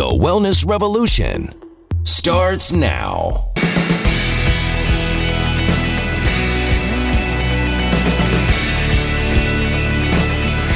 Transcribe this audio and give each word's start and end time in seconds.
The 0.00 0.06
Wellness 0.06 0.66
Revolution 0.66 1.52
starts 2.04 2.72
now. 2.72 3.52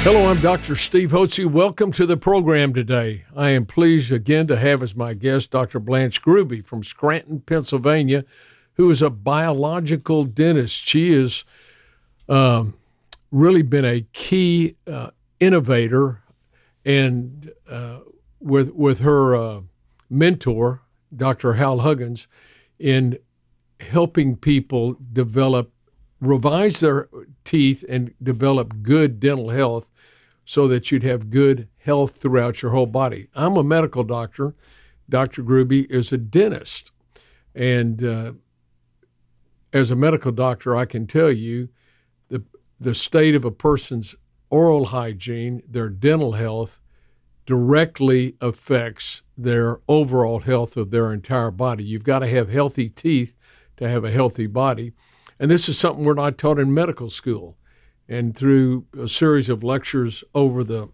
Hello, 0.02 0.28
I'm 0.28 0.38
Dr. 0.42 0.76
Steve 0.76 1.12
Hotze. 1.12 1.46
Welcome 1.46 1.90
to 1.92 2.04
the 2.04 2.18
program 2.18 2.74
today. 2.74 3.24
I 3.34 3.48
am 3.48 3.64
pleased 3.64 4.12
again 4.12 4.46
to 4.48 4.58
have 4.58 4.82
as 4.82 4.94
my 4.94 5.14
guest 5.14 5.50
Dr. 5.50 5.80
Blanche 5.80 6.20
Grube 6.20 6.66
from 6.66 6.84
Scranton, 6.84 7.40
Pennsylvania, 7.40 8.26
who 8.74 8.90
is 8.90 9.00
a 9.00 9.08
biological 9.08 10.24
dentist. 10.24 10.86
She 10.86 11.12
has 11.12 11.46
um, 12.28 12.74
really 13.32 13.62
been 13.62 13.86
a 13.86 14.02
key 14.12 14.76
uh, 14.86 15.12
innovator, 15.40 16.20
and 16.84 17.50
uh, 17.70 18.00
with 18.44 18.72
with 18.72 19.00
her 19.00 19.34
uh, 19.34 19.60
mentor, 20.10 20.82
Dr. 21.14 21.54
Hal 21.54 21.80
Huggins, 21.80 22.28
in 22.78 23.18
helping 23.80 24.36
people 24.36 24.96
develop, 25.12 25.72
revise 26.20 26.80
their 26.80 27.08
teeth 27.44 27.84
and 27.88 28.14
develop 28.22 28.82
good 28.82 29.18
dental 29.18 29.50
health 29.50 29.90
so 30.44 30.68
that 30.68 30.90
you'd 30.90 31.02
have 31.02 31.30
good 31.30 31.68
health 31.78 32.16
throughout 32.20 32.62
your 32.62 32.72
whole 32.72 32.86
body. 32.86 33.28
I'm 33.34 33.56
a 33.56 33.64
medical 33.64 34.04
doctor. 34.04 34.54
Dr. 35.08 35.42
Grube 35.42 35.90
is 35.90 36.12
a 36.12 36.18
dentist. 36.18 36.92
And 37.54 38.04
uh, 38.04 38.32
as 39.72 39.90
a 39.90 39.96
medical 39.96 40.32
doctor, 40.32 40.76
I 40.76 40.84
can 40.84 41.06
tell 41.06 41.32
you 41.32 41.70
the, 42.28 42.42
the 42.78 42.94
state 42.94 43.34
of 43.34 43.44
a 43.44 43.50
person's 43.50 44.16
oral 44.50 44.86
hygiene, 44.86 45.62
their 45.68 45.88
dental 45.88 46.32
health, 46.32 46.80
directly 47.46 48.36
affects 48.40 49.22
their 49.36 49.80
overall 49.88 50.40
health 50.40 50.76
of 50.76 50.90
their 50.90 51.12
entire 51.12 51.50
body. 51.50 51.84
You've 51.84 52.04
got 52.04 52.20
to 52.20 52.28
have 52.28 52.48
healthy 52.48 52.88
teeth 52.88 53.34
to 53.76 53.88
have 53.88 54.04
a 54.04 54.10
healthy 54.10 54.46
body. 54.46 54.92
And 55.38 55.50
this 55.50 55.68
is 55.68 55.78
something 55.78 56.04
we're 56.04 56.14
not 56.14 56.38
taught 56.38 56.58
in 56.58 56.72
medical 56.72 57.10
school. 57.10 57.56
And 58.08 58.36
through 58.36 58.86
a 58.98 59.08
series 59.08 59.48
of 59.48 59.64
lectures 59.64 60.24
over 60.34 60.62
the 60.62 60.90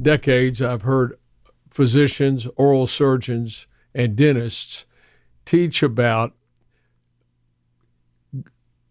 decades, 0.00 0.62
I've 0.62 0.82
heard 0.82 1.14
physicians, 1.70 2.46
oral 2.56 2.86
surgeons, 2.86 3.66
and 3.94 4.16
dentists 4.16 4.86
teach 5.44 5.82
about 5.82 6.34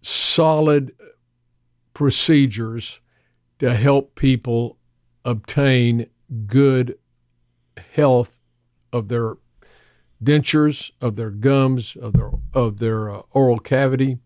solid 0.01 0.91
procedures 1.93 3.01
to 3.59 3.73
help 3.73 4.15
people 4.15 4.77
obtain 5.23 6.07
good 6.47 6.97
health 7.93 8.39
of 8.91 9.07
their 9.07 9.35
dentures, 10.23 10.91
of 11.01 11.15
their 11.15 11.31
gums, 11.31 11.95
of 11.95 12.13
their 12.13 12.31
of 12.53 12.79
their 12.79 13.09
uh, 13.09 13.21
oral 13.31 13.59
cavity, 13.59 14.17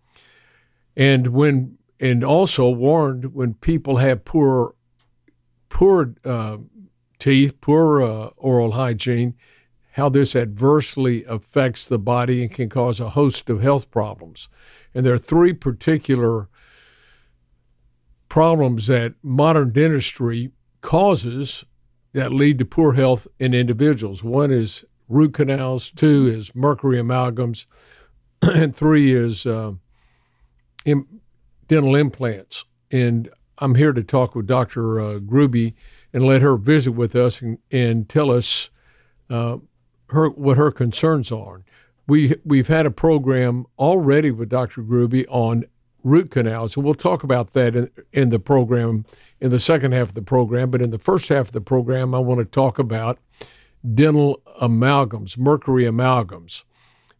and 0.95 1.27
when 1.27 1.77
and 2.00 2.23
also 2.23 2.70
warned 2.70 3.33
when 3.33 3.53
people 3.55 3.97
have 3.97 4.25
poor 4.25 4.75
poor 5.70 6.16
uh, 6.23 6.58
teeth, 7.20 7.59
poor 7.61 8.02
uh, 8.02 8.27
oral 8.38 8.72
hygiene, 8.72 9.36
how 9.94 10.09
this 10.09 10.36
adversely 10.36 11.23
affects 11.25 11.86
the 11.86 12.00
body 12.00 12.42
and 12.42 12.52
can 12.52 12.70
cause 12.70 13.00
a 13.00 13.11
host 13.11 13.50
of 13.50 13.61
health 13.61 13.92
problems. 13.92 14.50
And 14.94 15.05
there 15.05 15.14
are 15.14 15.20
three 15.20 15.53
particular 15.53 16.50
problems 18.30 18.88
that 18.88 19.16
modern 19.22 19.72
dentistry 19.72 20.52
causes 20.81 21.66
that 22.13 22.33
lead 22.33 22.59
to 22.59 22.65
poor 22.65 22.93
health 22.93 23.27
in 23.39 23.53
individuals. 23.53 24.23
One 24.23 24.52
is 24.52 24.85
root 25.07 25.33
canals, 25.33 25.91
two 25.91 26.27
is 26.27 26.55
mercury 26.55 26.97
amalgams, 26.97 27.65
and 28.41 28.75
three 28.75 29.13
is 29.13 29.45
uh, 29.45 29.73
Im- 30.85 31.21
dental 31.67 31.95
implants. 31.95 32.65
And 32.92 33.30
I'm 33.59 33.75
here 33.75 33.93
to 33.93 34.03
talk 34.03 34.36
with 34.36 34.48
Dr. 34.48 34.99
Uh, 34.99 35.19
Grube 35.19 35.73
and 36.14 36.25
let 36.25 36.42
her 36.42 36.58
visit 36.58 36.93
with 36.93 37.15
us 37.15 37.42
and, 37.42 37.59
and 37.71 38.09
tell 38.09 38.31
us 38.31 38.69
uh, 39.30 39.58
her 40.09 40.30
what 40.30 40.58
her 40.58 40.71
concerns 40.71 41.31
are. 41.31 41.64
We 42.08 42.36
we've 42.43 42.67
had 42.67 42.87
a 42.87 42.92
program 42.92 43.67
already 43.77 44.31
with 44.31 44.49
Dr. 44.49 44.81
Grube 44.81 45.25
on 45.30 45.65
root 46.04 46.32
canals, 46.32 46.76
and 46.76 46.86
we'll 46.86 46.93
talk 46.93 47.23
about 47.23 47.54
that 47.54 47.76
in, 47.76 47.89
in 48.14 48.30
the 48.30 48.39
program 48.39 49.05
in 49.39 49.49
the 49.49 49.60
second 49.60 49.92
half 49.92 50.10
of 50.10 50.14
the 50.14 50.21
program. 50.21 50.71
But 50.71 50.82
in 50.82 50.92
the 50.92 50.99
first 50.99 51.30
half 51.30 51.48
of 51.48 51.52
the 51.52 51.61
program, 51.61 52.15
I 52.15 52.20
want 52.20 52.39
to 52.39 52.45
talk 52.45 52.80
about 52.80 53.20
dental 53.93 54.42
amalgams, 54.61 55.37
mercury 55.37 55.83
amalgams, 55.83 56.64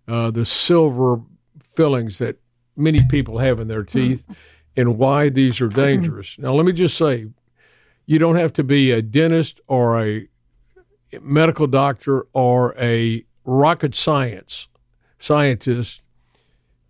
uh, 0.08 0.32
the 0.32 0.46
silver 0.46 1.22
fillings 1.62 2.18
that 2.18 2.40
many 2.76 3.00
people 3.10 3.40
have 3.40 3.60
in 3.60 3.68
their 3.68 3.84
teeth, 3.84 4.26
and 4.76 4.98
why 4.98 5.30
these 5.30 5.62
are 5.62 5.68
dangerous. 5.68 6.40
Now, 6.40 6.54
let 6.54 6.66
me 6.66 6.72
just 6.72 6.98
say, 6.98 7.28
you 8.06 8.18
don't 8.18 8.38
have 8.38 8.54
to 8.54 8.64
be 8.64 8.92
a 8.92 9.02
dentist 9.02 9.62
or 9.68 10.02
a 10.02 10.28
medical 11.22 11.68
doctor 11.68 12.26
or 12.34 12.76
a 12.80 13.26
rocket 13.46 13.96
science 13.96 14.68
scientist 15.18 16.02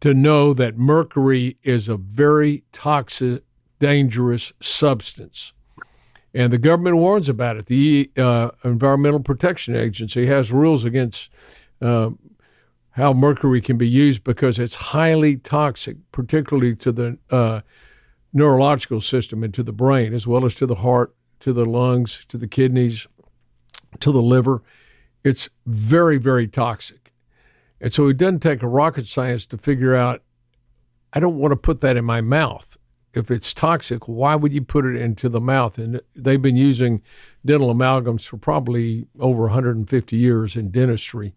to 0.02 0.14
know 0.14 0.54
that 0.54 0.78
mercury 0.78 1.58
is 1.64 1.90
a 1.90 1.98
very 1.98 2.64
toxic, 2.72 3.44
dangerous 3.80 4.54
substance. 4.60 5.54
And 6.34 6.54
the 6.54 6.58
government 6.58 6.98
warns 6.98 7.28
about 7.28 7.58
it. 7.58 7.66
The 7.66 8.12
uh, 8.16 8.52
Environmental 8.64 9.20
Protection 9.20 9.76
Agency 9.76 10.28
has 10.28 10.52
rules 10.52 10.86
against 10.86 11.32
uh, 11.82 12.12
how 12.92 13.14
mercury 13.14 13.62
can 13.62 13.78
be 13.78 13.88
used 13.88 14.24
because 14.24 14.60
it's 14.60 14.76
highly 14.76 15.38
toxic, 15.38 15.98
particularly 16.12 16.76
to 16.76 16.92
the 16.92 17.18
uh, 17.32 17.62
neurological 18.32 19.02
system 19.02 19.44
and 19.44 19.54
to 19.54 19.64
the 19.64 19.74
brain, 19.74 20.14
as 20.14 20.28
well 20.28 20.46
as 20.46 20.54
to 20.56 20.66
the 20.66 20.76
heart, 20.76 21.16
to 21.40 21.54
the 21.54 21.66
lungs, 21.66 22.26
to 22.28 22.38
the 22.38 22.48
kidneys, 22.48 23.08
to 24.00 24.12
the 24.12 24.22
liver. 24.22 24.62
It's 25.24 25.50
very, 25.66 26.18
very 26.18 26.48
toxic. 26.48 27.09
And 27.82 27.94
so 27.94 28.08
it 28.08 28.18
doesn't 28.18 28.40
take 28.42 28.62
a 28.62 28.68
rocket 28.68 29.08
science 29.08 29.46
to 29.48 29.58
figure 29.58 29.96
out, 29.96 30.22
I 31.14 31.20
don't 31.20 31.38
want 31.38 31.52
to 31.52 31.56
put 31.56 31.82
that 31.82 31.98
in 31.98 32.06
my 32.06 32.22
mouth. 32.22 32.78
If 33.14 33.32
it's 33.32 33.54
toxic, 33.54 34.08
why 34.08 34.36
would 34.36 34.54
you 34.54 34.62
put 34.62 34.86
it 34.86 34.96
into 34.96 35.30
the 35.30 35.42
mouth? 35.42 35.80
And 35.80 36.02
they've 36.16 36.42
been 36.42 36.56
using 36.56 37.02
dental 37.44 37.74
amalgams 37.74 38.28
for 38.28 38.38
probably 38.38 39.08
over 39.20 39.44
150 39.44 40.16
years 40.16 40.56
in 40.56 40.70
dentistry. 40.70 41.34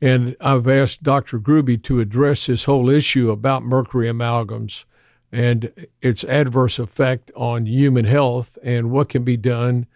And 0.00 0.36
I've 0.40 0.68
asked 0.68 1.02
Dr. 1.02 1.40
Grube 1.40 1.82
to 1.84 2.00
address 2.00 2.46
this 2.46 2.66
whole 2.66 2.88
issue 2.88 3.30
about 3.30 3.64
mercury 3.64 4.06
amalgams 4.06 4.84
and 5.32 5.72
its 6.00 6.22
adverse 6.24 6.78
effect 6.78 7.32
on 7.34 7.66
human 7.66 8.04
health 8.04 8.58
and 8.62 8.90
what 8.90 9.08
can 9.08 9.24
be 9.24 9.36
done 9.36 9.86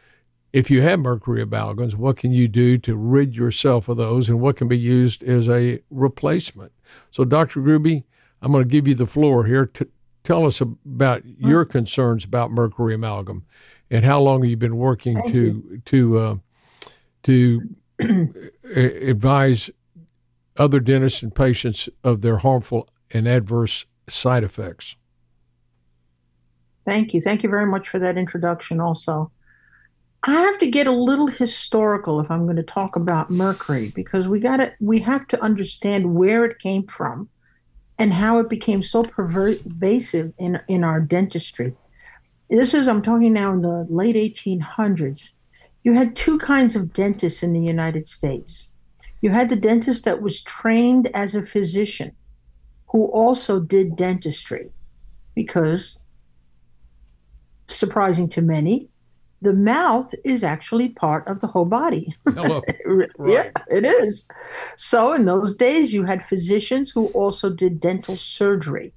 if 0.53 0.71
you 0.71 0.83
have 0.83 1.00
mercury 1.00 1.44
amalgams, 1.44 1.94
what 1.94 2.16
can 2.16 2.33
you 2.33 2.49
do 2.49 2.77
to 2.78 2.97
rid 2.97 3.37
yourself 3.37 3.88
of 3.88 3.97
those 3.97 4.28
and 4.28 4.41
what 4.41 4.56
can 4.56 4.69
be 4.69 4.78
used 4.78 5.22
as 5.22 5.49
a 5.49 5.81
replacement? 5.91 6.72
So, 7.11 7.25
Dr. 7.25 7.61
Grube, 7.61 8.05
I'm 8.43 8.53
going 8.53 8.65
to 8.65 8.71
give 8.71 8.88
you 8.88 8.94
the 8.94 9.06
floor 9.06 9.47
here 9.47 9.66
to 9.66 9.88
tell 10.25 10.47
us 10.47 10.61
about 10.61 11.22
your 11.25 11.65
concerns 11.65 12.25
about 12.25 12.50
mercury 12.50 12.94
amalgam 12.94 13.44
and 13.91 14.05
how 14.05 14.21
long 14.21 14.43
have 14.43 14.50
you 14.50 14.56
been 14.56 14.77
working 14.77 15.16
Thank 15.19 15.33
to 15.33 15.43
you. 15.43 15.83
to 15.84 16.19
uh, 16.19 16.34
to 17.25 17.77
advise 18.75 19.71
other 20.56 20.81
dentists 20.81 21.22
and 21.22 21.34
patients 21.34 21.88
of 22.03 22.22
their 22.22 22.38
harmful 22.38 22.88
and 23.12 23.28
adverse 23.28 23.87
side 24.09 24.44
effects? 24.44 24.97
Thank 26.87 27.15
you. 27.15 27.21
Thank 27.21 27.43
you 27.43 27.49
very 27.49 27.67
much 27.67 27.88
for 27.88 27.99
that 27.99 28.19
introduction 28.19 28.81
also. 28.81 29.31
I 30.22 30.32
have 30.32 30.58
to 30.58 30.70
get 30.70 30.86
a 30.86 30.92
little 30.92 31.26
historical 31.26 32.20
if 32.20 32.31
I'm 32.31 32.44
going 32.44 32.56
to 32.56 32.62
talk 32.62 32.97
about 32.97 33.31
mercury 33.31 33.90
because 33.94 34.28
we 34.28 34.38
got 34.38 34.58
to 34.58 34.72
we 34.78 35.00
have 35.00 35.26
to 35.28 35.43
understand 35.43 36.14
where 36.14 36.44
it 36.44 36.58
came 36.58 36.87
from 36.87 37.28
and 37.99 38.12
how 38.12 38.38
it 38.38 38.50
became 38.50 38.82
so 38.82 39.02
pervasive 39.02 40.34
in 40.38 40.61
in 40.69 40.84
our 40.84 41.00
dentistry. 41.00 41.75
This 42.50 42.75
is 42.75 42.87
I'm 42.87 43.00
talking 43.00 43.32
now 43.32 43.52
in 43.52 43.62
the 43.62 43.87
late 43.88 44.17
1800s. 44.17 45.31
You 45.84 45.94
had 45.94 46.14
two 46.14 46.38
kinds 46.38 46.76
of 46.76 46.93
dentists 46.93 47.43
in 47.43 47.55
the 47.55 47.61
United 47.61 48.06
States. 48.06 48.72
You 49.22 49.31
had 49.31 49.49
the 49.49 49.56
dentist 49.56 50.05
that 50.05 50.20
was 50.20 50.43
trained 50.43 51.08
as 51.14 51.34
a 51.34 51.46
physician 51.46 52.12
who 52.88 53.06
also 53.06 53.58
did 53.58 53.96
dentistry 53.96 54.70
because 55.34 55.99
surprising 57.67 58.28
to 58.31 58.43
many, 58.43 58.89
the 59.42 59.54
mouth 59.54 60.14
is 60.25 60.44
actually 60.44 60.90
part 60.90 61.26
of 61.26 61.40
the 61.40 61.46
whole 61.46 61.64
body. 61.64 62.14
Hello. 62.26 62.62
Yeah, 63.25 63.50
it 63.70 63.87
is. 63.87 64.26
So 64.76 65.14
in 65.14 65.25
those 65.25 65.54
days, 65.54 65.92
you 65.92 66.04
had 66.04 66.25
physicians 66.25 66.90
who 66.90 67.06
also 67.08 67.50
did 67.50 67.81
dental 67.81 68.16
surgery. 68.16 68.92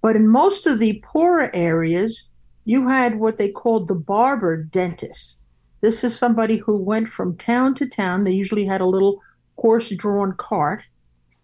But 0.00 0.16
in 0.16 0.26
most 0.28 0.66
of 0.66 0.78
the 0.78 1.02
poorer 1.04 1.50
areas, 1.54 2.28
you 2.64 2.88
had 2.88 3.20
what 3.20 3.36
they 3.36 3.48
called 3.48 3.86
the 3.86 3.94
barber 3.94 4.56
dentists. 4.56 5.40
This 5.82 6.02
is 6.02 6.18
somebody 6.18 6.56
who 6.56 6.78
went 6.78 7.08
from 7.08 7.36
town 7.36 7.74
to 7.74 7.86
town. 7.86 8.24
They 8.24 8.32
usually 8.32 8.64
had 8.64 8.80
a 8.80 8.86
little 8.86 9.20
horse 9.58 9.90
drawn 9.90 10.32
cart, 10.32 10.86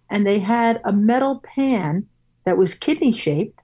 and 0.08 0.26
they 0.26 0.38
had 0.38 0.80
a 0.84 0.92
metal 0.92 1.40
pan 1.40 2.06
that 2.44 2.56
was 2.56 2.74
kidney 2.74 3.12
shaped. 3.12 3.60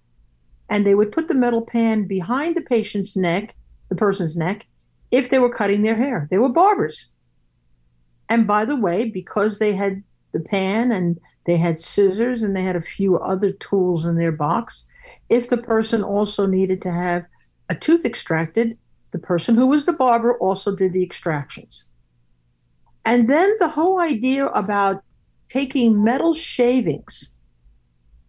And 0.69 0.87
they 0.87 0.95
would 0.95 1.13
put 1.13 1.29
the 1.29 1.35
metal 1.35 1.63
pan 1.63 2.07
behind 2.07 2.55
the 2.55 2.61
patient's 2.61 3.17
neck, 3.17 3.56
the 3.89 3.95
person's 3.95 4.37
neck, 4.37 4.67
if 5.11 5.31
they 5.31 5.39
were 5.39 5.53
cutting 5.53 5.83
their 5.83 5.95
hair. 5.95 6.27
They 6.31 6.39
were 6.39 6.49
barbers. 6.49 7.13
And 8.29 8.47
by 8.47 8.65
the 8.65 8.77
way, 8.77 9.09
because 9.09 9.59
they 9.59 9.73
had 9.73 10.03
the 10.33 10.41
pan 10.41 10.91
and 10.91 11.19
they 11.47 11.57
had 11.57 11.79
scissors 11.79 12.43
and 12.43 12.55
they 12.55 12.63
had 12.63 12.77
a 12.77 12.81
few 12.81 13.19
other 13.19 13.53
tools 13.53 14.05
in 14.05 14.17
their 14.17 14.33
box, 14.33 14.85
if 15.29 15.49
the 15.49 15.57
person 15.57 16.03
also 16.03 16.47
needed 16.47 16.83
to 16.83 16.91
have 16.91 17.25
a 17.69 17.75
tooth 17.75 18.05
extracted, 18.05 18.77
the 19.13 19.19
person 19.19 19.55
who 19.55 19.67
was 19.67 19.87
the 19.87 19.93
barber 19.93 20.37
also 20.39 20.75
did 20.75 20.93
the 20.93 21.03
extractions. 21.03 21.85
And 23.05 23.29
then 23.29 23.55
the 23.61 23.69
whole 23.69 24.01
idea 24.01 24.47
about 24.47 25.03
taking 25.49 26.03
metal 26.03 26.35
shavings 26.35 27.33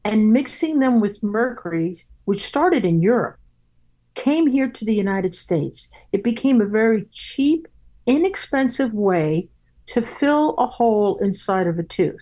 and 0.06 0.32
mixing 0.32 0.80
them 0.80 1.02
with 1.02 1.24
mercury, 1.24 1.98
which 2.26 2.46
started 2.46 2.86
in 2.86 3.02
Europe, 3.02 3.40
came 4.18 4.48
here 4.48 4.68
to 4.68 4.84
the 4.84 4.96
United 4.96 5.34
States. 5.34 5.90
It 6.12 6.24
became 6.24 6.60
a 6.60 6.66
very 6.66 7.06
cheap, 7.12 7.68
inexpensive 8.06 8.94
way 8.94 9.48
to 9.86 10.02
fill 10.02 10.56
a 10.56 10.68
hole 10.68 11.18
inside 11.20 11.68
of 11.68 11.80
a 11.80 11.84
tooth. 11.84 12.20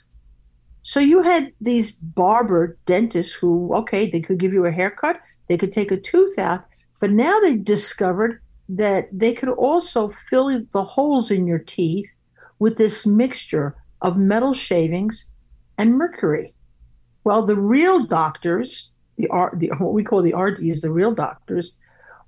So 0.84 1.00
you 1.00 1.24
had 1.24 1.52
these 1.60 1.92
barber 1.92 2.78
dentists 2.86 3.34
who, 3.34 3.74
okay, 3.74 4.08
they 4.08 4.22
could 4.22 4.38
give 4.38 4.54
you 4.54 4.66
a 4.66 4.72
haircut, 4.72 5.20
they 5.48 5.58
could 5.58 5.72
take 5.72 5.92
a 5.92 5.98
tooth 5.98 6.38
out, 6.38 6.66
but 7.00 7.10
now 7.10 7.40
they 7.40 7.56
discovered 7.56 8.40
that 8.70 9.08
they 9.12 9.34
could 9.34 9.50
also 9.50 10.10
fill 10.10 10.62
the 10.72 10.84
holes 10.84 11.32
in 11.32 11.48
your 11.48 11.60
teeth 11.60 12.14
with 12.60 12.78
this 12.78 13.06
mixture 13.06 13.76
of 14.02 14.18
metal 14.18 14.54
shavings 14.54 15.26
and 15.78 15.98
mercury. 15.98 16.54
Well, 17.24 17.44
the 17.44 17.58
real 17.58 18.06
doctors, 18.06 18.92
the, 19.18 19.28
the 19.56 19.72
what 19.80 19.94
we 19.94 20.04
call 20.04 20.22
the 20.22 20.36
RDs, 20.36 20.82
the 20.82 20.92
real 20.92 21.14
doctors, 21.14 21.78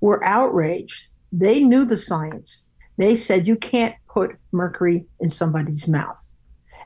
were 0.00 0.24
outraged. 0.24 1.08
They 1.32 1.60
knew 1.60 1.84
the 1.84 1.96
science. 1.96 2.66
They 2.96 3.14
said 3.14 3.48
you 3.48 3.56
can't 3.56 3.94
put 4.08 4.36
mercury 4.52 5.06
in 5.20 5.28
somebody's 5.28 5.86
mouth. 5.86 6.30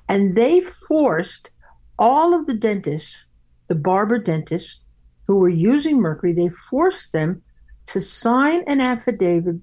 And 0.08 0.34
they 0.34 0.60
forced 0.60 1.50
all 1.98 2.34
of 2.34 2.46
the 2.46 2.54
dentists, 2.54 3.26
the 3.68 3.74
barber 3.74 4.18
dentists 4.18 4.80
who 5.26 5.36
were 5.36 5.48
using 5.48 6.00
mercury, 6.00 6.32
they 6.32 6.48
forced 6.48 7.12
them 7.12 7.42
to 7.86 8.00
sign 8.00 8.64
an 8.66 8.80
affidavit 8.80 9.56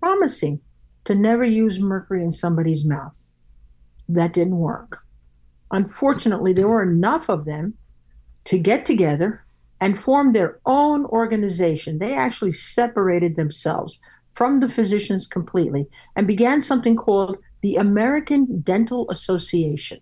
promising 0.00 0.60
to 1.04 1.14
never 1.14 1.44
use 1.44 1.80
mercury 1.80 2.22
in 2.22 2.30
somebody's 2.30 2.84
mouth. 2.84 3.28
That 4.08 4.32
didn't 4.32 4.58
work. 4.58 4.98
Unfortunately, 5.70 6.52
there 6.52 6.68
were 6.68 6.82
enough 6.82 7.28
of 7.28 7.44
them 7.44 7.74
to 8.44 8.58
get 8.58 8.84
together 8.84 9.41
and 9.82 9.98
formed 9.98 10.32
their 10.32 10.60
own 10.64 11.04
organization. 11.06 11.98
They 11.98 12.14
actually 12.14 12.52
separated 12.52 13.34
themselves 13.34 13.98
from 14.30 14.60
the 14.60 14.68
physicians 14.68 15.26
completely 15.26 15.88
and 16.14 16.24
began 16.24 16.60
something 16.60 16.94
called 16.94 17.36
the 17.62 17.74
American 17.74 18.60
Dental 18.60 19.10
Association. 19.10 19.98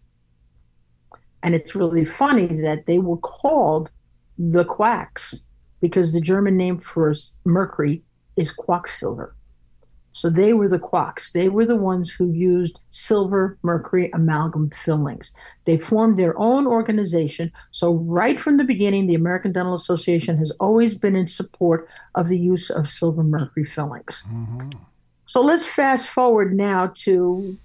And 1.42 1.54
it's 1.54 1.74
really 1.74 2.04
funny 2.04 2.60
that 2.60 2.84
they 2.84 2.98
were 2.98 3.16
called 3.16 3.90
the 4.38 4.66
quacks 4.66 5.46
because 5.80 6.12
the 6.12 6.20
German 6.20 6.58
name 6.58 6.78
for 6.78 7.14
mercury 7.46 8.02
is 8.36 8.52
quacksilver. 8.52 9.32
So 10.12 10.28
they 10.28 10.52
were 10.52 10.68
the 10.68 10.78
quacks. 10.78 11.32
They 11.32 11.48
were 11.48 11.64
the 11.64 11.76
ones 11.76 12.10
who 12.10 12.32
used 12.32 12.80
silver 12.88 13.56
mercury 13.62 14.10
amalgam 14.12 14.70
fillings. 14.70 15.32
They 15.64 15.78
formed 15.78 16.18
their 16.18 16.36
own 16.38 16.66
organization. 16.66 17.52
So, 17.70 17.94
right 17.94 18.38
from 18.38 18.56
the 18.56 18.64
beginning, 18.64 19.06
the 19.06 19.14
American 19.14 19.52
Dental 19.52 19.74
Association 19.74 20.36
has 20.38 20.50
always 20.52 20.94
been 20.94 21.14
in 21.14 21.28
support 21.28 21.88
of 22.16 22.28
the 22.28 22.38
use 22.38 22.70
of 22.70 22.88
silver 22.88 23.22
mercury 23.22 23.64
fillings. 23.64 24.24
Mm-hmm. 24.28 24.70
So, 25.26 25.40
let's 25.40 25.66
fast 25.66 26.08
forward 26.08 26.54
now 26.54 26.88
to 26.96 27.56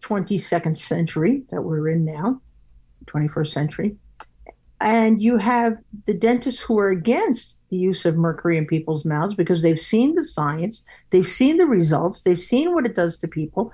22nd 0.00 0.76
century 0.76 1.42
that 1.50 1.62
we're 1.62 1.88
in 1.88 2.04
now, 2.04 2.40
21st 3.06 3.46
century. 3.46 3.96
And 4.80 5.22
you 5.22 5.38
have 5.38 5.78
the 6.04 6.14
dentists 6.14 6.60
who 6.60 6.78
are 6.78 6.90
against 6.90 7.56
the 7.74 7.80
use 7.80 8.04
of 8.04 8.16
mercury 8.16 8.56
in 8.56 8.66
people's 8.66 9.04
mouths 9.04 9.34
because 9.34 9.62
they've 9.62 9.80
seen 9.80 10.14
the 10.14 10.22
science, 10.22 10.84
they've 11.10 11.26
seen 11.26 11.56
the 11.56 11.66
results, 11.66 12.22
they've 12.22 12.38
seen 12.38 12.72
what 12.72 12.86
it 12.86 12.94
does 12.94 13.18
to 13.18 13.26
people. 13.26 13.72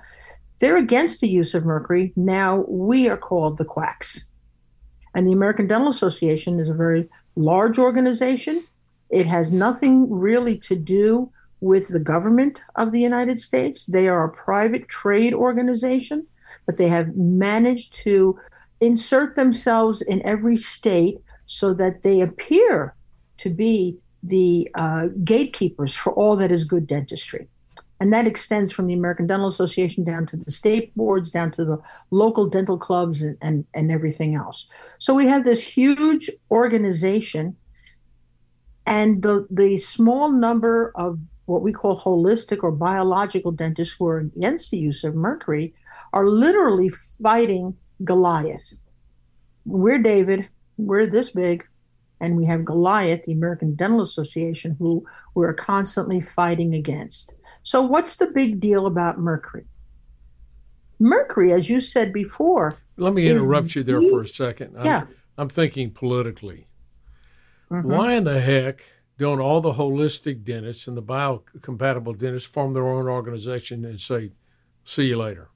They're 0.59 0.77
against 0.77 1.21
the 1.21 1.29
use 1.29 1.53
of 1.53 1.65
mercury. 1.65 2.11
Now 2.15 2.65
we 2.67 3.07
are 3.09 3.17
called 3.17 3.57
the 3.57 3.65
quacks. 3.65 4.27
And 5.13 5.27
the 5.27 5.33
American 5.33 5.67
Dental 5.67 5.89
Association 5.89 6.59
is 6.59 6.67
a 6.67 6.73
very 6.73 7.07
large 7.35 7.77
organization. 7.77 8.63
It 9.11 9.27
has 9.27 9.51
nothing 9.51 10.09
really 10.09 10.57
to 10.59 10.75
do 10.75 11.31
with 11.59 11.89
the 11.89 11.99
government 11.99 12.63
of 12.75 12.91
the 12.91 13.01
United 13.01 13.39
States. 13.39 13.85
They 13.85 14.07
are 14.07 14.25
a 14.25 14.33
private 14.33 14.87
trade 14.87 15.35
organization, 15.35 16.25
but 16.65 16.77
they 16.77 16.87
have 16.87 17.15
managed 17.15 17.93
to 18.05 18.39
insert 18.79 19.35
themselves 19.35 20.01
in 20.01 20.25
every 20.25 20.55
state 20.55 21.19
so 21.45 21.75
that 21.75 22.01
they 22.01 22.21
appear 22.21 22.95
to 23.41 23.49
be 23.49 24.01
the 24.23 24.69
uh, 24.75 25.07
gatekeepers 25.23 25.95
for 25.95 26.13
all 26.13 26.35
that 26.37 26.51
is 26.51 26.63
good 26.63 26.87
dentistry. 26.87 27.47
And 27.99 28.11
that 28.13 28.25
extends 28.25 28.71
from 28.71 28.87
the 28.87 28.95
American 28.95 29.27
Dental 29.27 29.47
Association 29.47 30.03
down 30.03 30.25
to 30.27 30.37
the 30.37 30.49
state 30.49 30.95
boards, 30.95 31.29
down 31.29 31.51
to 31.51 31.63
the 31.63 31.77
local 32.09 32.47
dental 32.47 32.77
clubs, 32.77 33.21
and, 33.21 33.37
and, 33.41 33.65
and 33.75 33.91
everything 33.91 34.33
else. 34.33 34.67
So 34.97 35.13
we 35.13 35.27
have 35.27 35.43
this 35.43 35.63
huge 35.77 36.29
organization, 36.49 37.55
and 38.87 39.21
the, 39.21 39.47
the 39.51 39.77
small 39.77 40.31
number 40.31 40.91
of 40.95 41.19
what 41.45 41.61
we 41.61 41.71
call 41.71 41.99
holistic 41.99 42.63
or 42.63 42.71
biological 42.71 43.51
dentists 43.51 43.95
who 43.97 44.07
are 44.07 44.19
against 44.19 44.71
the 44.71 44.77
use 44.77 45.03
of 45.03 45.13
mercury 45.13 45.73
are 46.13 46.27
literally 46.27 46.89
fighting 47.21 47.77
Goliath. 48.03 48.79
We're 49.65 50.01
David, 50.01 50.49
we're 50.77 51.05
this 51.05 51.31
big, 51.31 51.67
and 52.21 52.37
we 52.37 52.45
have 52.45 52.63
Goliath, 52.63 53.23
the 53.23 53.33
American 53.33 53.75
Dental 53.75 54.01
Association, 54.01 54.75
who 54.79 55.03
we're 55.33 55.53
constantly 55.53 56.21
fighting 56.21 56.75
against. 56.75 57.33
So, 57.63 57.81
what's 57.81 58.17
the 58.17 58.27
big 58.27 58.59
deal 58.59 58.85
about 58.85 59.19
mercury? 59.19 59.65
Mercury, 60.99 61.51
as 61.51 61.69
you 61.69 61.81
said 61.81 62.13
before. 62.13 62.71
Let 62.95 63.13
me 63.13 63.27
interrupt 63.27 63.75
you 63.75 63.83
there 63.83 63.99
the, 63.99 64.09
for 64.09 64.21
a 64.21 64.27
second. 64.27 64.77
I'm, 64.77 64.85
yeah. 64.85 65.05
I'm 65.37 65.49
thinking 65.49 65.89
politically. 65.89 66.67
Mm-hmm. 67.71 67.89
Why 67.89 68.13
in 68.13 68.23
the 68.23 68.39
heck 68.39 68.81
don't 69.17 69.39
all 69.39 69.61
the 69.61 69.73
holistic 69.73 70.43
dentists 70.43 70.87
and 70.87 70.95
the 70.95 71.01
biocompatible 71.01 72.17
dentists 72.17 72.47
form 72.47 72.73
their 72.73 72.87
own 72.87 73.07
organization 73.07 73.83
and 73.83 73.99
say, 73.99 74.31
see 74.83 75.07
you 75.07 75.17
later? 75.17 75.49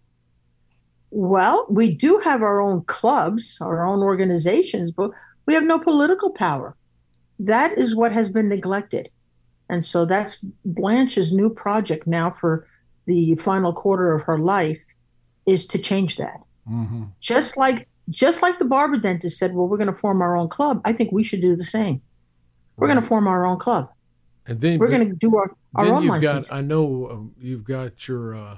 Well, 1.12 1.68
we 1.70 1.94
do 1.94 2.18
have 2.20 2.42
our 2.42 2.60
own 2.60 2.84
clubs, 2.86 3.60
our 3.62 3.86
own 3.86 4.01
organizations, 4.01 4.92
but 4.92 5.12
we 5.46 5.54
have 5.54 5.64
no 5.64 5.80
political 5.80 6.32
power. 6.32 6.75
That 7.40 7.78
is 7.78 7.96
what 7.96 8.12
has 8.12 8.30
been 8.30 8.50
neglected. 8.50 9.10
And 9.70 9.84
so 9.84 10.06
that's 10.06 10.38
Blanche's 10.64 11.32
new 11.34 11.50
project 11.50 12.08
now 12.08 12.32
for 12.32 12.68
the 13.06 13.36
final 13.36 13.74
quarter 13.74 14.14
of 14.14 14.22
her 14.24 14.38
life 14.38 14.82
is 15.46 15.68
to 15.68 15.78
change 15.78 16.18
that. 16.18 16.40
Mm-hmm. 16.70 17.06
Just 17.20 17.58
like 17.58 17.88
just 18.10 18.42
like 18.42 18.60
the 18.60 18.66
barber 18.66 18.98
dentist 18.98 19.38
said, 19.38 19.54
well, 19.54 19.68
we're 19.68 19.78
going 19.78 19.92
to 19.92 20.00
form 20.00 20.22
our 20.22 20.36
own 20.36 20.48
club. 20.48 20.82
I 20.86 20.94
think 20.94 21.12
we 21.12 21.24
should 21.24 21.42
do 21.42 21.56
the 21.56 21.66
same. 21.66 22.02
We're 22.78 22.88
right. 22.88 22.94
going 22.94 23.04
to 23.04 23.08
form 23.08 23.28
our 23.28 23.46
own 23.46 23.58
club. 23.58 23.90
And 24.46 24.62
then 24.62 24.78
we're 24.78 24.90
going 24.90 25.10
to 25.10 25.16
do 25.16 25.36
our, 25.38 25.56
our 25.74 25.88
own 25.88 26.04
you've 26.04 26.12
license. 26.12 26.50
Got, 26.50 26.56
I 26.56 26.62
know 26.62 27.10
um, 27.10 27.36
you've 27.40 27.64
got 27.64 28.08
your 28.08 28.36
uh, 28.36 28.58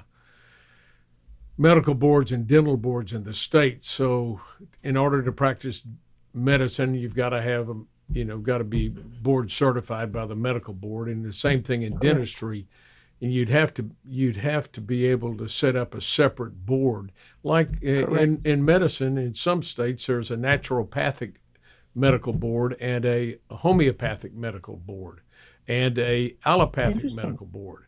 medical 1.56 1.94
boards 1.94 2.30
and 2.30 2.46
dental 2.46 2.76
boards 2.76 3.14
in 3.14 3.24
the 3.24 3.32
state. 3.32 3.84
So, 3.84 4.40
in 4.82 4.98
order 4.98 5.22
to 5.22 5.32
practice 5.32 5.82
medicine, 6.32 6.94
you've 6.94 7.14
got 7.14 7.30
to 7.30 7.42
have 7.42 7.66
them, 7.66 7.88
you 8.10 8.24
know, 8.24 8.38
got 8.38 8.58
to 8.58 8.64
be 8.64 8.88
board 8.88 9.50
certified 9.50 10.12
by 10.12 10.26
the 10.26 10.36
medical 10.36 10.74
board, 10.74 11.08
and 11.08 11.24
the 11.24 11.32
same 11.32 11.62
thing 11.62 11.82
in 11.82 11.98
dentistry. 11.98 12.66
And 13.20 13.32
you'd 13.32 13.48
have 13.48 13.74
to 13.74 13.90
you'd 14.04 14.36
have 14.36 14.70
to 14.72 14.80
be 14.80 15.04
able 15.06 15.36
to 15.38 15.48
set 15.48 15.74
up 15.74 15.92
a 15.94 16.00
separate 16.00 16.64
board, 16.64 17.10
like 17.42 17.82
in 17.82 18.40
in 18.44 18.64
medicine. 18.64 19.18
In 19.18 19.34
some 19.34 19.62
states, 19.62 20.06
there's 20.06 20.30
a 20.30 20.36
naturopathic 20.36 21.38
medical 21.94 22.32
board 22.32 22.76
and 22.80 23.04
a 23.04 23.38
homeopathic 23.50 24.34
medical 24.34 24.76
board 24.76 25.20
and 25.66 25.98
a 25.98 26.36
allopathic 26.44 27.14
medical 27.14 27.46
board. 27.46 27.84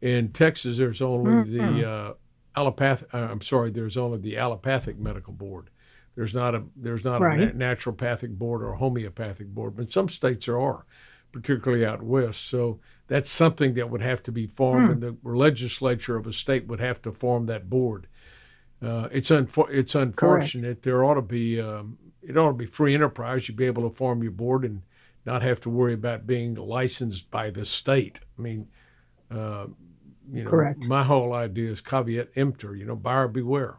In 0.00 0.30
Texas, 0.30 0.78
there's 0.78 1.02
only 1.02 1.32
mm-hmm. 1.32 1.78
the 1.78 1.90
uh, 1.90 2.12
allopathic. 2.54 3.12
Uh, 3.12 3.28
I'm 3.30 3.40
sorry, 3.40 3.70
there's 3.70 3.96
only 3.96 4.18
the 4.18 4.38
allopathic 4.38 4.98
medical 4.98 5.32
board. 5.32 5.70
There's 6.18 6.34
not 6.34 6.56
a 6.56 6.64
there's 6.74 7.04
not 7.04 7.20
right. 7.20 7.38
a 7.38 7.56
na- 7.56 7.74
naturopathic 7.74 8.36
board 8.36 8.60
or 8.60 8.72
a 8.72 8.76
homeopathic 8.76 9.46
board, 9.54 9.76
but 9.76 9.82
in 9.82 9.88
some 9.88 10.08
states 10.08 10.46
there 10.46 10.58
are, 10.58 10.84
particularly 11.30 11.86
out 11.86 12.02
west. 12.02 12.44
So 12.44 12.80
that's 13.06 13.30
something 13.30 13.74
that 13.74 13.88
would 13.88 14.02
have 14.02 14.20
to 14.24 14.32
be 14.32 14.48
formed, 14.48 14.86
hmm. 14.86 14.92
and 14.94 15.02
the 15.02 15.16
legislature 15.22 16.16
of 16.16 16.26
a 16.26 16.32
state 16.32 16.66
would 16.66 16.80
have 16.80 17.00
to 17.02 17.12
form 17.12 17.46
that 17.46 17.70
board. 17.70 18.08
Uh, 18.82 19.06
it's 19.12 19.30
unfor- 19.30 19.70
it's 19.70 19.94
unfortunate. 19.94 20.62
Correct. 20.62 20.82
There 20.82 21.04
ought 21.04 21.14
to 21.14 21.22
be 21.22 21.60
um, 21.60 21.98
it 22.20 22.36
ought 22.36 22.48
to 22.48 22.54
be 22.54 22.66
free 22.66 22.96
enterprise. 22.96 23.46
You'd 23.46 23.56
be 23.56 23.66
able 23.66 23.88
to 23.88 23.94
form 23.94 24.20
your 24.20 24.32
board 24.32 24.64
and 24.64 24.82
not 25.24 25.42
have 25.42 25.60
to 25.60 25.70
worry 25.70 25.94
about 25.94 26.26
being 26.26 26.56
licensed 26.56 27.30
by 27.30 27.50
the 27.50 27.64
state. 27.64 28.22
I 28.36 28.42
mean, 28.42 28.66
uh, 29.30 29.68
you 30.32 30.42
know, 30.42 30.50
Correct. 30.50 30.84
my 30.84 31.04
whole 31.04 31.32
idea 31.32 31.70
is 31.70 31.80
caveat 31.80 32.30
emptor. 32.34 32.74
You 32.74 32.86
know, 32.86 32.96
buyer 32.96 33.28
beware. 33.28 33.78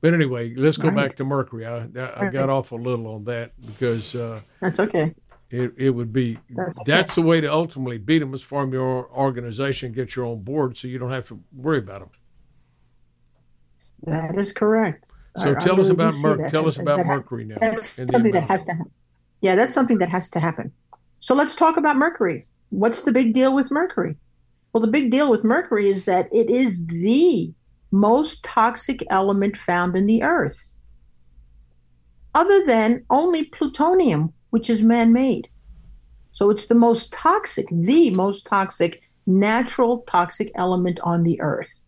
But 0.00 0.14
anyway, 0.14 0.54
let's 0.54 0.76
go 0.76 0.88
right. 0.88 1.08
back 1.08 1.16
to 1.16 1.24
Mercury. 1.24 1.66
I, 1.66 1.88
I, 1.96 2.26
I 2.26 2.30
got 2.30 2.48
off 2.48 2.72
a 2.72 2.76
little 2.76 3.06
on 3.08 3.24
that 3.24 3.52
because 3.64 4.14
uh, 4.14 4.40
that's 4.60 4.80
okay. 4.80 5.14
It, 5.50 5.72
it 5.76 5.90
would 5.90 6.12
be 6.12 6.38
that's, 6.50 6.78
okay. 6.78 6.92
that's 6.92 7.16
the 7.16 7.22
way 7.22 7.40
to 7.40 7.52
ultimately 7.52 7.98
beat 7.98 8.20
them 8.20 8.32
is 8.32 8.40
form 8.40 8.72
your 8.72 9.10
organization, 9.10 9.92
get 9.92 10.14
your 10.16 10.24
own 10.24 10.42
board, 10.42 10.76
so 10.76 10.88
you 10.88 10.98
don't 10.98 11.10
have 11.10 11.26
to 11.28 11.40
worry 11.52 11.78
about 11.78 12.00
them. 12.00 12.10
That 14.04 14.38
is 14.38 14.52
correct. 14.52 15.10
So 15.36 15.50
I, 15.50 15.60
tell 15.60 15.76
I 15.76 15.80
us 15.80 15.88
about 15.88 16.14
Mer- 16.22 16.48
tell 16.48 16.66
us 16.66 16.78
about 16.78 17.04
Mercury 17.04 17.44
now. 17.44 17.56
That's 17.60 17.90
something 17.90 18.32
that 18.32 18.44
has 18.44 18.64
to 18.66 18.72
happen. 18.72 18.90
Yeah, 19.40 19.54
that's 19.54 19.74
something 19.74 19.98
that 19.98 20.08
has 20.08 20.30
to 20.30 20.40
happen. 20.40 20.72
So 21.18 21.34
let's 21.34 21.54
talk 21.54 21.76
about 21.76 21.96
Mercury. 21.96 22.46
What's 22.70 23.02
the 23.02 23.12
big 23.12 23.34
deal 23.34 23.54
with 23.54 23.70
Mercury? 23.70 24.16
Well, 24.72 24.80
the 24.80 24.88
big 24.88 25.10
deal 25.10 25.30
with 25.30 25.44
Mercury 25.44 25.88
is 25.88 26.04
that 26.04 26.28
it 26.32 26.48
is 26.48 26.86
the 26.86 27.52
most 27.90 28.44
toxic 28.44 29.04
element 29.10 29.56
found 29.56 29.96
in 29.96 30.06
the 30.06 30.22
earth, 30.22 30.72
other 32.34 32.64
than 32.64 33.04
only 33.10 33.44
plutonium, 33.44 34.32
which 34.50 34.70
is 34.70 34.82
man 34.82 35.12
made. 35.12 35.48
So 36.32 36.50
it's 36.50 36.66
the 36.66 36.74
most 36.74 37.12
toxic, 37.12 37.66
the 37.70 38.10
most 38.10 38.46
toxic 38.46 39.02
natural 39.26 39.98
toxic 40.06 40.50
element 40.54 41.00
on 41.02 41.22
the 41.22 41.40
earth. 41.40 41.82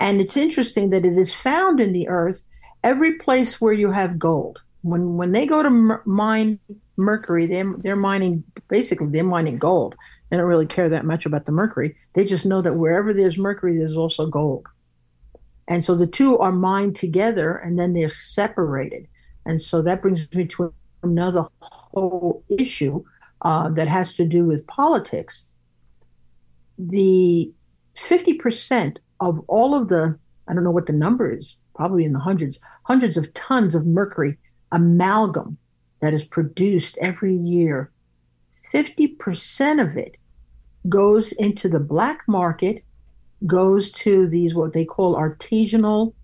And 0.00 0.20
it's 0.20 0.36
interesting 0.36 0.90
that 0.90 1.04
it 1.04 1.16
is 1.16 1.32
found 1.32 1.80
in 1.80 1.92
the 1.92 2.08
earth 2.08 2.42
every 2.82 3.14
place 3.14 3.60
where 3.60 3.72
you 3.72 3.90
have 3.90 4.18
gold. 4.18 4.62
When 4.82 5.16
when 5.16 5.32
they 5.32 5.46
go 5.46 5.62
to 5.62 6.00
mine 6.04 6.58
mercury, 6.96 7.46
they're, 7.46 7.72
they're 7.78 7.96
mining 7.96 8.42
basically 8.68 9.08
they're 9.08 9.24
mining 9.24 9.58
gold. 9.58 9.94
They 10.28 10.36
don't 10.36 10.46
really 10.46 10.66
care 10.66 10.88
that 10.88 11.04
much 11.04 11.24
about 11.24 11.44
the 11.44 11.52
mercury. 11.52 11.96
They 12.14 12.24
just 12.24 12.46
know 12.46 12.62
that 12.62 12.74
wherever 12.74 13.12
there's 13.12 13.38
mercury, 13.38 13.78
there's 13.78 13.96
also 13.96 14.26
gold. 14.26 14.66
And 15.68 15.84
so 15.84 15.94
the 15.94 16.06
two 16.06 16.38
are 16.38 16.52
mined 16.52 16.96
together 16.96 17.56
and 17.56 17.78
then 17.78 17.92
they're 17.92 18.08
separated. 18.08 19.06
And 19.46 19.60
so 19.60 19.82
that 19.82 20.02
brings 20.02 20.32
me 20.34 20.46
to 20.46 20.72
another 21.02 21.46
whole 21.60 22.44
issue 22.48 23.02
uh, 23.42 23.68
that 23.70 23.88
has 23.88 24.16
to 24.16 24.26
do 24.26 24.44
with 24.44 24.66
politics. 24.66 25.48
The 26.78 27.52
50% 27.96 28.98
of 29.20 29.40
all 29.48 29.74
of 29.74 29.88
the, 29.88 30.18
I 30.48 30.54
don't 30.54 30.64
know 30.64 30.70
what 30.70 30.86
the 30.86 30.92
number 30.92 31.32
is, 31.32 31.60
probably 31.74 32.04
in 32.04 32.12
the 32.12 32.18
hundreds, 32.18 32.58
hundreds 32.84 33.16
of 33.16 33.32
tons 33.34 33.74
of 33.74 33.86
mercury 33.86 34.38
amalgam 34.72 35.58
that 36.00 36.12
is 36.12 36.24
produced 36.24 36.98
every 37.00 37.34
year, 37.34 37.92
50% 38.72 39.80
of 39.80 39.96
it 39.96 40.16
goes 40.88 41.32
into 41.32 41.68
the 41.68 41.78
black 41.78 42.22
market, 42.26 42.82
goes 43.46 43.90
to 43.92 44.28
these 44.28 44.54
what 44.54 44.72
they 44.72 44.84
call 44.84 45.16
artisanal 45.16 46.14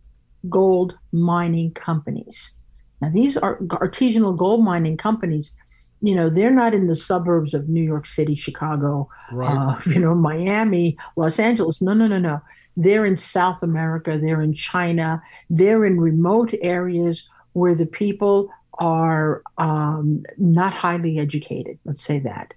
gold 0.48 0.96
mining 1.12 1.72
companies. 1.72 2.56
Now, 3.00 3.10
these 3.10 3.36
are 3.36 3.58
artisanal 3.58 4.36
gold 4.36 4.64
mining 4.64 4.96
companies. 4.96 5.52
You 6.00 6.14
know, 6.14 6.30
they're 6.30 6.52
not 6.52 6.74
in 6.74 6.86
the 6.86 6.94
suburbs 6.94 7.54
of 7.54 7.68
New 7.68 7.82
York 7.82 8.06
City, 8.06 8.34
Chicago, 8.34 9.08
right. 9.32 9.50
uh, 9.50 9.78
you 9.86 9.98
know, 9.98 10.14
Miami, 10.14 10.96
Los 11.16 11.38
Angeles. 11.38 11.82
No, 11.82 11.92
no, 11.92 12.06
no, 12.06 12.18
no. 12.18 12.40
They're 12.76 13.04
in 13.04 13.16
South 13.16 13.62
America. 13.62 14.18
They're 14.20 14.40
in 14.40 14.52
China. 14.52 15.20
They're 15.50 15.84
in 15.84 16.00
remote 16.00 16.54
areas 16.62 17.28
where 17.52 17.74
the 17.74 17.86
people 17.86 18.50
are 18.74 19.42
um, 19.58 20.22
not 20.36 20.72
highly 20.72 21.18
educated. 21.18 21.78
Let's 21.84 22.02
say 22.02 22.20
that. 22.20 22.54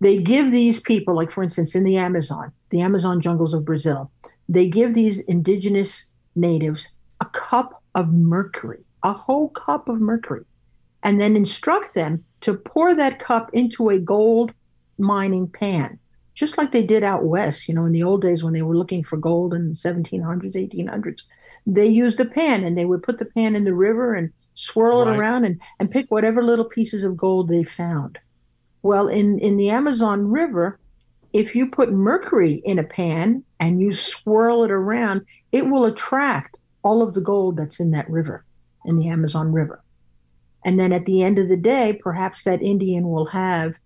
They 0.00 0.18
give 0.18 0.50
these 0.50 0.80
people, 0.80 1.14
like 1.14 1.30
for 1.30 1.42
instance, 1.42 1.74
in 1.74 1.84
the 1.84 1.96
Amazon, 1.96 2.52
the 2.70 2.80
Amazon 2.80 3.20
jungles 3.20 3.54
of 3.54 3.64
Brazil, 3.64 4.10
they 4.48 4.68
give 4.68 4.94
these 4.94 5.20
indigenous 5.20 6.10
natives 6.34 6.88
a 7.20 7.26
cup 7.26 7.82
of 7.94 8.12
mercury, 8.12 8.84
a 9.02 9.12
whole 9.12 9.48
cup 9.50 9.88
of 9.88 10.00
mercury, 10.00 10.44
and 11.02 11.20
then 11.20 11.36
instruct 11.36 11.94
them 11.94 12.24
to 12.40 12.54
pour 12.54 12.94
that 12.94 13.18
cup 13.18 13.50
into 13.52 13.88
a 13.88 13.98
gold 13.98 14.52
mining 14.98 15.48
pan, 15.48 15.98
just 16.34 16.58
like 16.58 16.72
they 16.72 16.82
did 16.82 17.04
out 17.04 17.24
west, 17.24 17.68
you 17.68 17.74
know, 17.74 17.84
in 17.84 17.92
the 17.92 18.02
old 18.02 18.20
days 18.20 18.42
when 18.42 18.52
they 18.52 18.62
were 18.62 18.76
looking 18.76 19.04
for 19.04 19.16
gold 19.16 19.54
in 19.54 19.68
the 19.68 19.74
1700s, 19.74 20.54
1800s. 20.54 21.22
They 21.66 21.86
used 21.86 22.20
a 22.20 22.24
pan 22.24 22.64
and 22.64 22.76
they 22.76 22.84
would 22.84 23.02
put 23.02 23.18
the 23.18 23.24
pan 23.24 23.54
in 23.54 23.64
the 23.64 23.74
river 23.74 24.14
and 24.14 24.32
swirl 24.54 25.04
right. 25.04 25.14
it 25.14 25.18
around 25.18 25.44
and, 25.44 25.60
and 25.78 25.90
pick 25.90 26.10
whatever 26.10 26.42
little 26.42 26.64
pieces 26.64 27.04
of 27.04 27.16
gold 27.16 27.48
they 27.48 27.62
found. 27.62 28.18
Well, 28.84 29.08
in, 29.08 29.38
in 29.38 29.56
the 29.56 29.70
Amazon 29.70 30.30
River, 30.30 30.78
if 31.32 31.56
you 31.56 31.70
put 31.70 31.90
mercury 31.90 32.60
in 32.66 32.78
a 32.78 32.84
pan 32.84 33.42
and 33.58 33.80
you 33.80 33.94
swirl 33.94 34.62
it 34.62 34.70
around, 34.70 35.24
it 35.52 35.66
will 35.70 35.86
attract 35.86 36.58
all 36.82 37.00
of 37.00 37.14
the 37.14 37.22
gold 37.22 37.56
that's 37.56 37.80
in 37.80 37.92
that 37.92 38.10
river, 38.10 38.44
in 38.84 38.98
the 38.98 39.08
Amazon 39.08 39.52
River. 39.52 39.82
And 40.66 40.78
then 40.78 40.92
at 40.92 41.06
the 41.06 41.22
end 41.22 41.38
of 41.38 41.48
the 41.48 41.56
day, 41.56 41.98
perhaps 41.98 42.44
that 42.44 42.60
Indian 42.60 43.08
will 43.08 43.24
have 43.24 43.76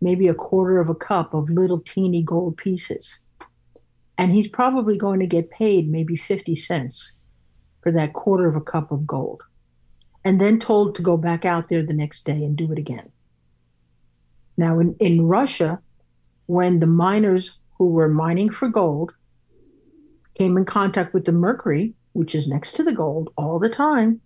maybe 0.00 0.26
a 0.26 0.34
quarter 0.34 0.80
of 0.80 0.88
a 0.88 0.94
cup 0.96 1.34
of 1.34 1.48
little 1.48 1.78
teeny 1.78 2.24
gold 2.24 2.56
pieces. 2.56 3.20
And 4.18 4.32
he's 4.32 4.48
probably 4.48 4.98
going 4.98 5.20
to 5.20 5.26
get 5.26 5.50
paid 5.50 5.88
maybe 5.88 6.16
50 6.16 6.56
cents 6.56 7.20
for 7.80 7.92
that 7.92 8.12
quarter 8.12 8.48
of 8.48 8.56
a 8.56 8.60
cup 8.60 8.90
of 8.90 9.06
gold 9.06 9.44
and 10.24 10.40
then 10.40 10.58
told 10.58 10.96
to 10.96 11.02
go 11.02 11.16
back 11.16 11.44
out 11.44 11.68
there 11.68 11.86
the 11.86 11.94
next 11.94 12.26
day 12.26 12.42
and 12.42 12.56
do 12.56 12.72
it 12.72 12.78
again. 12.78 13.11
Now, 14.62 14.78
in, 14.78 14.94
in 15.00 15.26
Russia, 15.26 15.80
when 16.46 16.78
the 16.78 16.86
miners 16.86 17.58
who 17.78 17.86
were 17.86 18.06
mining 18.06 18.48
for 18.48 18.68
gold 18.68 19.12
came 20.38 20.56
in 20.56 20.64
contact 20.64 21.12
with 21.12 21.24
the 21.24 21.32
mercury, 21.32 21.94
which 22.12 22.32
is 22.32 22.46
next 22.46 22.74
to 22.74 22.84
the 22.84 22.92
gold 22.92 23.32
all 23.36 23.58
the 23.58 23.68
time, 23.68 24.20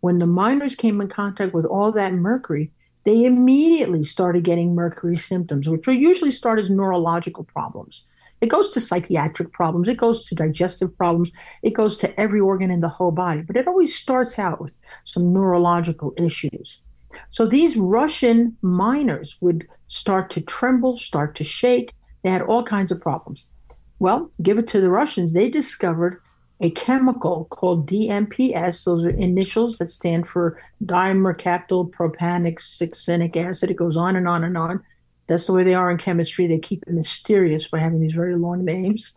when 0.00 0.18
the 0.18 0.26
miners 0.26 0.74
came 0.74 1.00
in 1.00 1.06
contact 1.06 1.54
with 1.54 1.64
all 1.64 1.92
that 1.92 2.12
mercury, 2.12 2.72
they 3.04 3.26
immediately 3.26 4.02
started 4.02 4.42
getting 4.42 4.74
mercury 4.74 5.14
symptoms, 5.14 5.68
which 5.68 5.86
will 5.86 5.94
usually 5.94 6.32
start 6.32 6.58
as 6.58 6.68
neurological 6.68 7.44
problems. 7.44 8.02
It 8.40 8.48
goes 8.48 8.70
to 8.70 8.80
psychiatric 8.80 9.52
problems, 9.52 9.86
it 9.86 9.98
goes 9.98 10.26
to 10.26 10.34
digestive 10.34 10.98
problems, 10.98 11.30
it 11.62 11.74
goes 11.74 11.96
to 11.98 12.20
every 12.20 12.40
organ 12.40 12.72
in 12.72 12.80
the 12.80 12.88
whole 12.88 13.12
body, 13.12 13.42
but 13.42 13.56
it 13.56 13.68
always 13.68 13.94
starts 13.94 14.36
out 14.36 14.60
with 14.60 14.76
some 15.04 15.32
neurological 15.32 16.12
issues. 16.16 16.82
So 17.30 17.46
these 17.46 17.76
Russian 17.76 18.56
miners 18.62 19.36
would 19.40 19.66
start 19.88 20.30
to 20.30 20.40
tremble, 20.40 20.96
start 20.96 21.34
to 21.36 21.44
shake. 21.44 21.92
They 22.22 22.30
had 22.30 22.42
all 22.42 22.62
kinds 22.62 22.90
of 22.90 23.00
problems. 23.00 23.48
Well, 23.98 24.30
give 24.42 24.58
it 24.58 24.66
to 24.68 24.80
the 24.80 24.90
Russians. 24.90 25.32
They 25.32 25.48
discovered 25.48 26.20
a 26.60 26.70
chemical 26.70 27.46
called 27.46 27.88
DMPS. 27.88 28.84
Those 28.84 29.04
are 29.04 29.10
initials 29.10 29.78
that 29.78 29.90
stand 29.90 30.26
for 30.26 30.60
dimercaptyl 30.84 31.90
propanic 31.90 32.58
succinic 32.58 33.36
acid. 33.36 33.70
It 33.70 33.74
goes 33.74 33.96
on 33.96 34.16
and 34.16 34.26
on 34.28 34.44
and 34.44 34.56
on. 34.56 34.82
That's 35.26 35.46
the 35.46 35.52
way 35.52 35.64
they 35.64 35.74
are 35.74 35.90
in 35.90 35.98
chemistry. 35.98 36.46
They 36.46 36.58
keep 36.58 36.82
it 36.86 36.92
mysterious 36.92 37.66
by 37.68 37.80
having 37.80 38.00
these 38.00 38.12
very 38.12 38.36
long 38.36 38.64
names. 38.64 39.16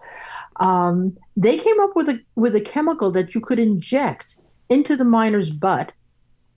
Um, 0.60 1.16
they 1.38 1.58
came 1.58 1.80
up 1.80 1.96
with 1.96 2.10
a 2.10 2.20
with 2.36 2.56
a 2.56 2.62
chemical 2.62 3.12
that 3.12 3.34
you 3.34 3.42
could 3.42 3.60
inject 3.60 4.38
into 4.70 4.96
the 4.96 5.06
miner's 5.06 5.50
butt, 5.50 5.94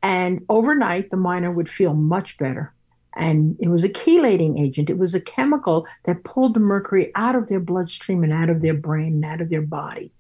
and 0.03 0.45
overnight 0.49 1.11
the 1.11 1.17
miner 1.17 1.51
would 1.51 1.69
feel 1.69 1.95
much 1.95 2.37
better. 2.39 2.73
And 3.15 3.57
it 3.61 3.69
was 3.69 3.85
a 3.85 3.89
chelating 3.89 4.59
agent. 4.59 4.91
It 4.91 4.99
was 4.99 5.15
a 5.15 5.21
chemical 5.21 5.87
that 6.05 6.25
pulled 6.25 6.55
the 6.55 6.61
mercury 6.61 7.13
out 7.15 7.37
of 7.37 7.49
their 7.49 7.61
bloodstream 7.61 8.25
and 8.25 8.33
out 8.33 8.49
of 8.49 8.63
their 8.63 8.75
brain 8.75 9.15
and 9.15 9.25
out 9.25 9.41
of 9.41 9.51
their 9.51 9.63
body. 9.63 10.13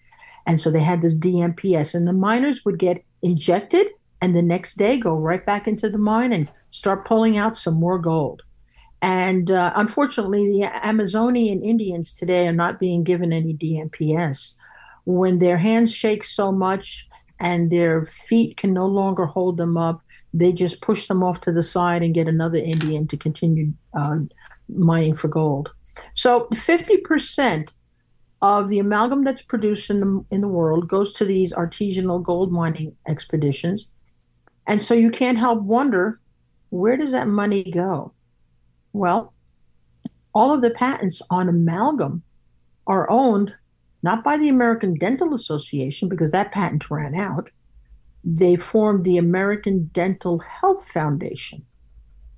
And 0.47 0.61
so 0.61 0.71
they 0.71 0.83
had 0.83 1.03
this 1.03 1.19
DMPS, 1.19 1.95
and 1.95 2.07
the 2.07 2.13
miners 2.13 2.65
would 2.65 2.79
get 2.79 3.05
injected, 3.23 3.87
and 4.21 4.35
the 4.35 4.43
next 4.43 4.75
day 4.75 4.99
go 4.99 5.17
right 5.17 5.45
back 5.45 5.67
into 5.67 5.89
the 5.89 5.99
mine 5.99 6.33
and 6.33 6.49
start 6.71 7.05
pulling 7.05 7.37
out 7.37 7.57
some 7.57 7.75
more 7.75 7.99
gold. 7.99 8.43
And 9.01 9.51
uh, 9.51 9.73
unfortunately, 9.75 10.47
the 10.47 10.87
Amazonian 10.87 11.63
Indians 11.63 12.17
today 12.17 12.47
are 12.47 12.53
not 12.53 12.79
being 12.79 13.03
given 13.03 13.33
any 13.33 13.55
DMPS. 13.55 14.55
When 15.05 15.39
their 15.39 15.59
hands 15.59 15.93
shake 15.93 16.23
so 16.23 16.53
much 16.53 17.09
and 17.43 17.71
their 17.71 18.07
feet 18.07 18.57
can 18.57 18.73
no 18.73 18.87
longer 18.87 19.27
hold 19.27 19.57
them 19.57 19.77
up, 19.77 20.01
they 20.33 20.53
just 20.53 20.81
push 20.81 21.09
them 21.09 21.25
off 21.25 21.41
to 21.41 21.51
the 21.51 21.63
side 21.63 22.01
and 22.01 22.15
get 22.15 22.29
another 22.29 22.59
Indian 22.59 23.09
to 23.09 23.17
continue 23.17 23.73
uh, 23.95 24.19
mining 24.69 25.17
for 25.17 25.27
gold. 25.27 25.73
So 26.15 26.47
50% 26.53 27.75
of 28.43 28.69
the 28.69 28.79
amalgam 28.79 29.25
that's 29.25 29.43
produced 29.43 29.91
in 29.91 30.01
the, 30.01 30.25
in 30.31 30.41
the 30.41 30.49
world 30.49 30.89
goes 30.89 31.15
to 31.15 31.25
these 31.25 31.53
artisanal 31.53 32.23
gold 32.23 32.53
mining 32.53 32.97
expeditions. 33.09 33.91
And 34.69 34.81
so 34.81 34.95
you 34.95 35.11
can't 35.11 35.37
help 35.37 35.63
wonder 35.63 36.21
where 36.71 36.97
does 36.97 37.11
that 37.11 37.27
money 37.27 37.65
go? 37.65 38.13
Well, 38.93 39.35
all 40.33 40.55
of 40.55 40.63
the 40.63 40.71
patents 40.71 41.21
on 41.29 41.49
amalgam 41.49 42.23
are 42.87 43.11
owned 43.11 43.57
not 44.03 44.25
by 44.25 44.37
the 44.37 44.49
American 44.49 44.95
Dental 44.95 45.35
Association 45.35 46.09
because 46.09 46.31
that 46.33 46.53
patent 46.53 46.91
ran 46.91 47.15
out. 47.15 47.51
They 48.25 48.57
formed 48.57 49.05
the 49.05 49.19
American 49.19 49.91
Dental 49.93 50.39
Health 50.39 50.89
Foundation. 50.89 51.65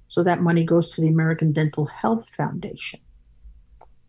So 0.09 0.23
that 0.23 0.40
money 0.42 0.64
goes 0.64 0.92
to 0.92 1.00
the 1.00 1.09
American 1.09 1.52
Dental 1.52 1.87
Health 1.87 2.28
Foundation. 2.30 3.00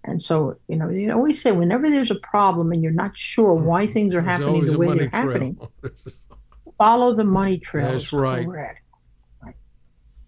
And 0.03 0.21
so, 0.21 0.57
you 0.67 0.75
know, 0.75 0.89
you 0.89 1.11
always 1.11 1.41
say 1.41 1.51
whenever 1.51 1.89
there's 1.89 2.11
a 2.11 2.15
problem 2.15 2.71
and 2.71 2.83
you're 2.83 2.91
not 2.91 3.17
sure 3.17 3.53
why 3.53 3.87
things 3.91 4.13
are 4.13 4.21
There's 4.21 4.39
happening 4.39 4.65
the 4.65 4.77
way 4.77 4.97
they're 4.97 5.09
trail. 5.09 5.27
happening, 5.27 5.59
follow 6.77 7.13
the 7.13 7.23
money 7.23 7.57
trail. 7.57 7.91
That's 7.91 8.13
right. 8.13 8.45
Right. 8.47 8.75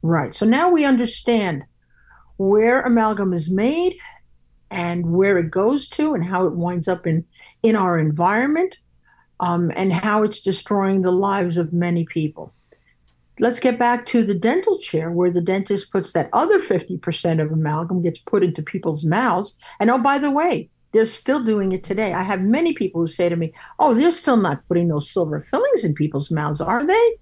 Right. 0.01 0.33
So 0.33 0.45
now 0.45 0.69
we 0.69 0.85
understand 0.85 1.65
where 2.37 2.81
amalgam 2.81 3.33
is 3.33 3.49
made 3.49 3.95
and 4.71 5.11
where 5.11 5.37
it 5.37 5.51
goes 5.51 5.87
to 5.89 6.13
and 6.13 6.25
how 6.25 6.45
it 6.45 6.55
winds 6.55 6.87
up 6.87 7.07
in 7.07 7.25
in 7.63 7.75
our 7.75 7.97
environment 7.97 8.77
um, 9.39 9.71
and 9.75 9.93
how 9.93 10.23
it's 10.23 10.41
destroying 10.41 11.01
the 11.01 11.11
lives 11.11 11.57
of 11.57 11.73
many 11.73 12.05
people. 12.05 12.53
Let's 13.39 13.59
get 13.59 13.77
back 13.77 14.05
to 14.07 14.23
the 14.23 14.33
dental 14.33 14.79
chair 14.79 15.11
where 15.11 15.31
the 15.31 15.41
dentist 15.41 15.91
puts 15.91 16.13
that 16.13 16.29
other 16.33 16.59
50% 16.59 17.39
of 17.39 17.51
amalgam 17.51 18.01
gets 18.01 18.19
put 18.19 18.43
into 18.43 18.63
people's 18.63 19.05
mouths. 19.05 19.53
And 19.79 19.91
oh, 19.91 19.99
by 19.99 20.17
the 20.17 20.31
way, 20.31 20.71
they're 20.91 21.05
still 21.05 21.43
doing 21.43 21.71
it 21.71 21.83
today. 21.83 22.13
I 22.13 22.23
have 22.23 22.41
many 22.41 22.73
people 22.73 23.01
who 23.01 23.07
say 23.07 23.29
to 23.29 23.35
me, 23.35 23.53
Oh, 23.77 23.93
they're 23.93 24.09
still 24.09 24.37
not 24.37 24.65
putting 24.67 24.87
those 24.87 25.11
silver 25.11 25.39
fillings 25.39 25.83
in 25.85 25.93
people's 25.93 26.31
mouths, 26.31 26.61
are 26.61 26.85
they? 26.85 27.17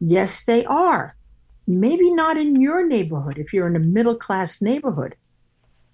Yes, 0.00 0.44
they 0.44 0.66
are. 0.66 1.16
Maybe 1.66 2.10
not 2.10 2.36
in 2.36 2.60
your 2.60 2.86
neighborhood 2.86 3.38
if 3.38 3.54
you're 3.54 3.66
in 3.66 3.76
a 3.76 3.80
middle 3.80 4.16
class 4.16 4.60
neighborhood, 4.60 5.16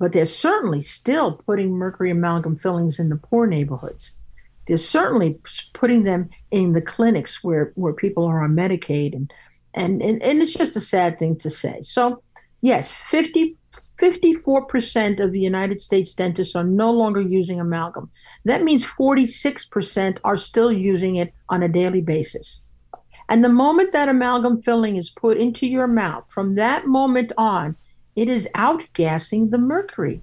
but 0.00 0.12
they're 0.12 0.24
certainly 0.24 0.80
still 0.80 1.34
putting 1.34 1.72
mercury 1.72 2.10
amalgam 2.10 2.56
fillings 2.56 2.98
in 2.98 3.10
the 3.10 3.16
poor 3.16 3.46
neighborhoods. 3.46 4.18
They're 4.66 4.78
certainly 4.78 5.38
putting 5.74 6.04
them 6.04 6.30
in 6.50 6.72
the 6.72 6.80
clinics 6.80 7.44
where, 7.44 7.72
where 7.74 7.92
people 7.92 8.24
are 8.24 8.42
on 8.42 8.56
Medicaid. 8.56 9.14
And, 9.14 9.32
and, 9.74 10.00
and, 10.00 10.22
and 10.22 10.40
it's 10.40 10.54
just 10.54 10.74
a 10.74 10.80
sad 10.80 11.18
thing 11.18 11.36
to 11.36 11.50
say. 11.50 11.82
So, 11.82 12.22
yes, 12.62 12.90
50, 12.90 13.56
54% 14.00 15.20
of 15.20 15.32
the 15.32 15.40
United 15.40 15.82
States 15.82 16.14
dentists 16.14 16.56
are 16.56 16.64
no 16.64 16.90
longer 16.90 17.20
using 17.20 17.60
amalgam. 17.60 18.10
That 18.46 18.64
means 18.64 18.84
46% 18.84 20.18
are 20.24 20.36
still 20.38 20.72
using 20.72 21.16
it 21.16 21.34
on 21.50 21.62
a 21.62 21.68
daily 21.68 22.00
basis. 22.00 22.64
And 23.28 23.44
the 23.44 23.50
moment 23.50 23.92
that 23.92 24.08
amalgam 24.08 24.62
filling 24.62 24.96
is 24.96 25.10
put 25.10 25.36
into 25.36 25.66
your 25.66 25.86
mouth, 25.86 26.24
from 26.28 26.54
that 26.54 26.86
moment 26.86 27.32
on, 27.36 27.76
it 28.16 28.28
is 28.28 28.48
outgassing 28.54 29.50
the 29.50 29.58
mercury. 29.58 30.22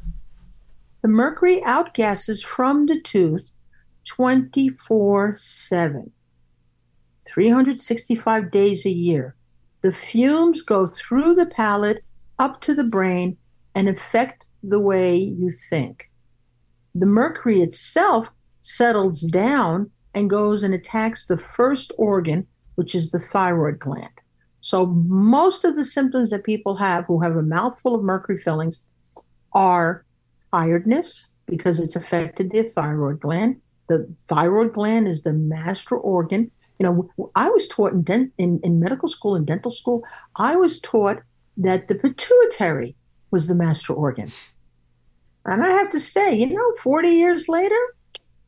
The 1.01 1.07
mercury 1.07 1.61
outgasses 1.61 2.43
from 2.43 2.85
the 2.85 2.99
tooth 3.01 3.51
24 4.05 5.35
7, 5.37 6.11
365 7.25 8.51
days 8.51 8.85
a 8.85 8.89
year. 8.89 9.35
The 9.81 9.91
fumes 9.91 10.61
go 10.61 10.87
through 10.87 11.35
the 11.35 11.45
palate 11.45 12.03
up 12.39 12.61
to 12.61 12.73
the 12.73 12.83
brain 12.83 13.37
and 13.75 13.87
affect 13.87 14.47
the 14.63 14.79
way 14.79 15.15
you 15.15 15.51
think. 15.51 16.09
The 16.95 17.05
mercury 17.05 17.61
itself 17.61 18.31
settles 18.61 19.21
down 19.21 19.91
and 20.13 20.29
goes 20.29 20.63
and 20.63 20.73
attacks 20.73 21.25
the 21.25 21.37
first 21.37 21.91
organ, 21.97 22.47
which 22.75 22.95
is 22.95 23.11
the 23.11 23.19
thyroid 23.19 23.79
gland. 23.79 24.16
So, 24.67 24.85
most 24.85 25.63
of 25.63 25.77
the 25.77 25.85
symptoms 25.85 26.29
that 26.31 26.43
people 26.43 26.75
have 26.75 27.05
who 27.05 27.21
have 27.21 27.37
a 27.37 27.41
mouthful 27.41 27.95
of 27.95 28.03
mercury 28.03 28.37
fillings 28.41 28.83
are 29.53 30.03
tiredness 30.51 31.27
because 31.45 31.79
it's 31.79 31.95
affected 31.95 32.51
the 32.51 32.63
thyroid 32.63 33.21
gland. 33.21 33.61
The 33.87 34.13
thyroid 34.27 34.73
gland 34.73 35.07
is 35.07 35.23
the 35.23 35.31
master 35.31 35.95
organ. 35.95 36.51
You 36.79 36.85
know, 36.85 37.29
I 37.33 37.49
was 37.49 37.69
taught 37.69 37.93
in, 37.93 38.01
dent- 38.03 38.33
in, 38.37 38.59
in 38.61 38.81
medical 38.81 39.07
school 39.07 39.35
and 39.35 39.47
dental 39.47 39.71
school, 39.71 40.03
I 40.35 40.57
was 40.57 40.81
taught 40.81 41.21
that 41.55 41.87
the 41.87 41.95
pituitary 41.95 42.93
was 43.31 43.47
the 43.47 43.55
master 43.55 43.93
organ. 43.93 44.33
And 45.45 45.63
I 45.63 45.69
have 45.69 45.89
to 45.91 45.99
say, 46.01 46.35
you 46.35 46.47
know, 46.47 46.73
40 46.83 47.07
years 47.07 47.47
later, 47.47 47.79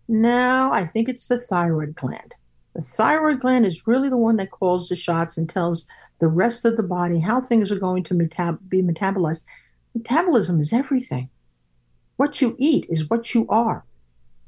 no, 0.10 0.70
I 0.74 0.86
think 0.86 1.08
it's 1.08 1.30
the 1.30 1.40
thyroid 1.40 1.96
gland. 1.96 2.36
The 2.80 2.86
thyroid 2.86 3.42
gland 3.42 3.66
is 3.66 3.88
really 3.88 4.08
the 4.08 4.16
one 4.16 4.38
that 4.38 4.52
calls 4.52 4.88
the 4.88 4.96
shots 4.96 5.38
and 5.38 5.50
tells 5.50 5.86
the 6.20 6.30
rest 6.30 6.64
of 6.64 6.78
the 6.78 6.84
body 6.84 7.20
how 7.20 7.42
things 7.42 7.74
are 7.74 7.78
going 7.78 8.04
to 8.04 8.14
metab- 8.14 8.70
be 8.70 8.82
metabolized. 8.82 9.44
Metabolism 9.94 10.62
is 10.62 10.72
everything. 10.72 11.30
What 12.16 12.40
you 12.40 12.56
eat 12.58 12.86
is 12.90 13.10
what 13.10 13.36
you 13.36 13.46
are. 13.50 13.84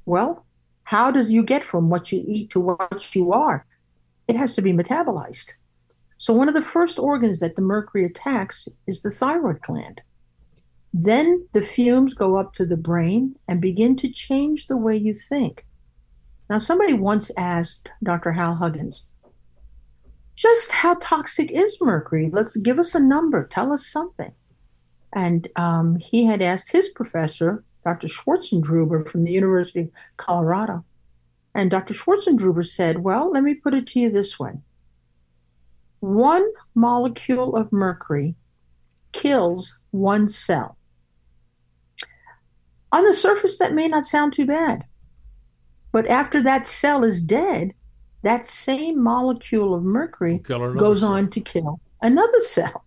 Well, 0.06 0.46
how 0.86 1.12
does 1.12 1.30
you 1.30 1.44
get 1.44 1.66
from 1.66 1.90
what 1.90 2.14
you 2.14 2.24
eat 2.26 2.50
to 2.52 2.62
what 2.62 3.14
you 3.14 3.34
are? 3.34 3.66
It 4.30 4.38
has 4.38 4.54
to 4.54 4.62
be 4.62 4.72
metabolized. 4.72 5.52
So 6.16 6.32
one 6.32 6.48
of 6.48 6.54
the 6.54 6.62
first 6.62 7.00
organs 7.00 7.42
that 7.42 7.58
the 7.58 7.62
mercury 7.62 8.06
attacks 8.06 8.70
is 8.88 9.02
the 9.02 9.12
thyroid 9.12 9.60
gland. 9.60 10.04
Then 10.94 11.46
the 11.52 11.64
fumes 11.64 12.14
go 12.14 12.38
up 12.38 12.54
to 12.54 12.66
the 12.66 12.78
brain 12.78 13.36
and 13.50 13.60
begin 13.60 13.98
to 13.98 14.10
change 14.10 14.68
the 14.68 14.78
way 14.78 14.96
you 14.96 15.14
think. 15.14 15.66
Now, 16.52 16.58
somebody 16.58 16.92
once 16.92 17.32
asked 17.38 17.90
Dr. 18.04 18.34
Hal 18.34 18.56
Huggins, 18.56 19.06
just 20.36 20.74
how 20.74 20.96
toxic 20.96 21.50
is 21.50 21.78
mercury? 21.80 22.30
Let's 22.30 22.58
give 22.58 22.78
us 22.78 22.94
a 22.94 23.00
number, 23.00 23.48
tell 23.48 23.72
us 23.72 23.88
something. 23.88 24.34
And 25.14 25.48
um, 25.56 25.96
he 25.96 26.26
had 26.26 26.42
asked 26.42 26.74
his 26.74 26.90
professor, 26.90 27.64
Dr. 27.86 28.10
Schwarzendruber 28.10 29.08
from 29.08 29.24
the 29.24 29.32
University 29.32 29.80
of 29.80 29.92
Colorado. 30.18 30.84
And 31.56 31.72
Dr. 31.72 31.94
Schwarzendruber 31.94 32.68
said, 32.68 33.02
Well, 33.02 33.32
let 33.32 33.44
me 33.44 33.54
put 33.54 33.74
it 33.74 33.88
to 33.88 34.02
you 34.02 34.10
this 34.10 34.38
way 34.38 34.56
one 36.02 36.46
molecule 36.76 37.56
of 37.56 37.72
mercury 37.72 38.36
kills 39.14 39.80
one 39.92 40.28
cell. 40.28 40.76
On 42.92 43.06
the 43.06 43.14
surface, 43.14 43.58
that 43.58 43.74
may 43.74 43.88
not 43.88 44.04
sound 44.04 44.34
too 44.34 44.46
bad. 44.46 44.84
But 45.92 46.08
after 46.08 46.42
that 46.44 46.68
cell 46.68 47.04
is 47.04 47.22
dead, 47.22 47.74
that 48.24 48.46
same 48.46 49.02
molecule 49.02 49.74
of 49.74 49.84
mercury 49.84 50.38
goes 50.78 51.04
on 51.04 51.30
to 51.32 51.42
kill 51.42 51.80
another 52.02 52.40
cell. 52.40 52.86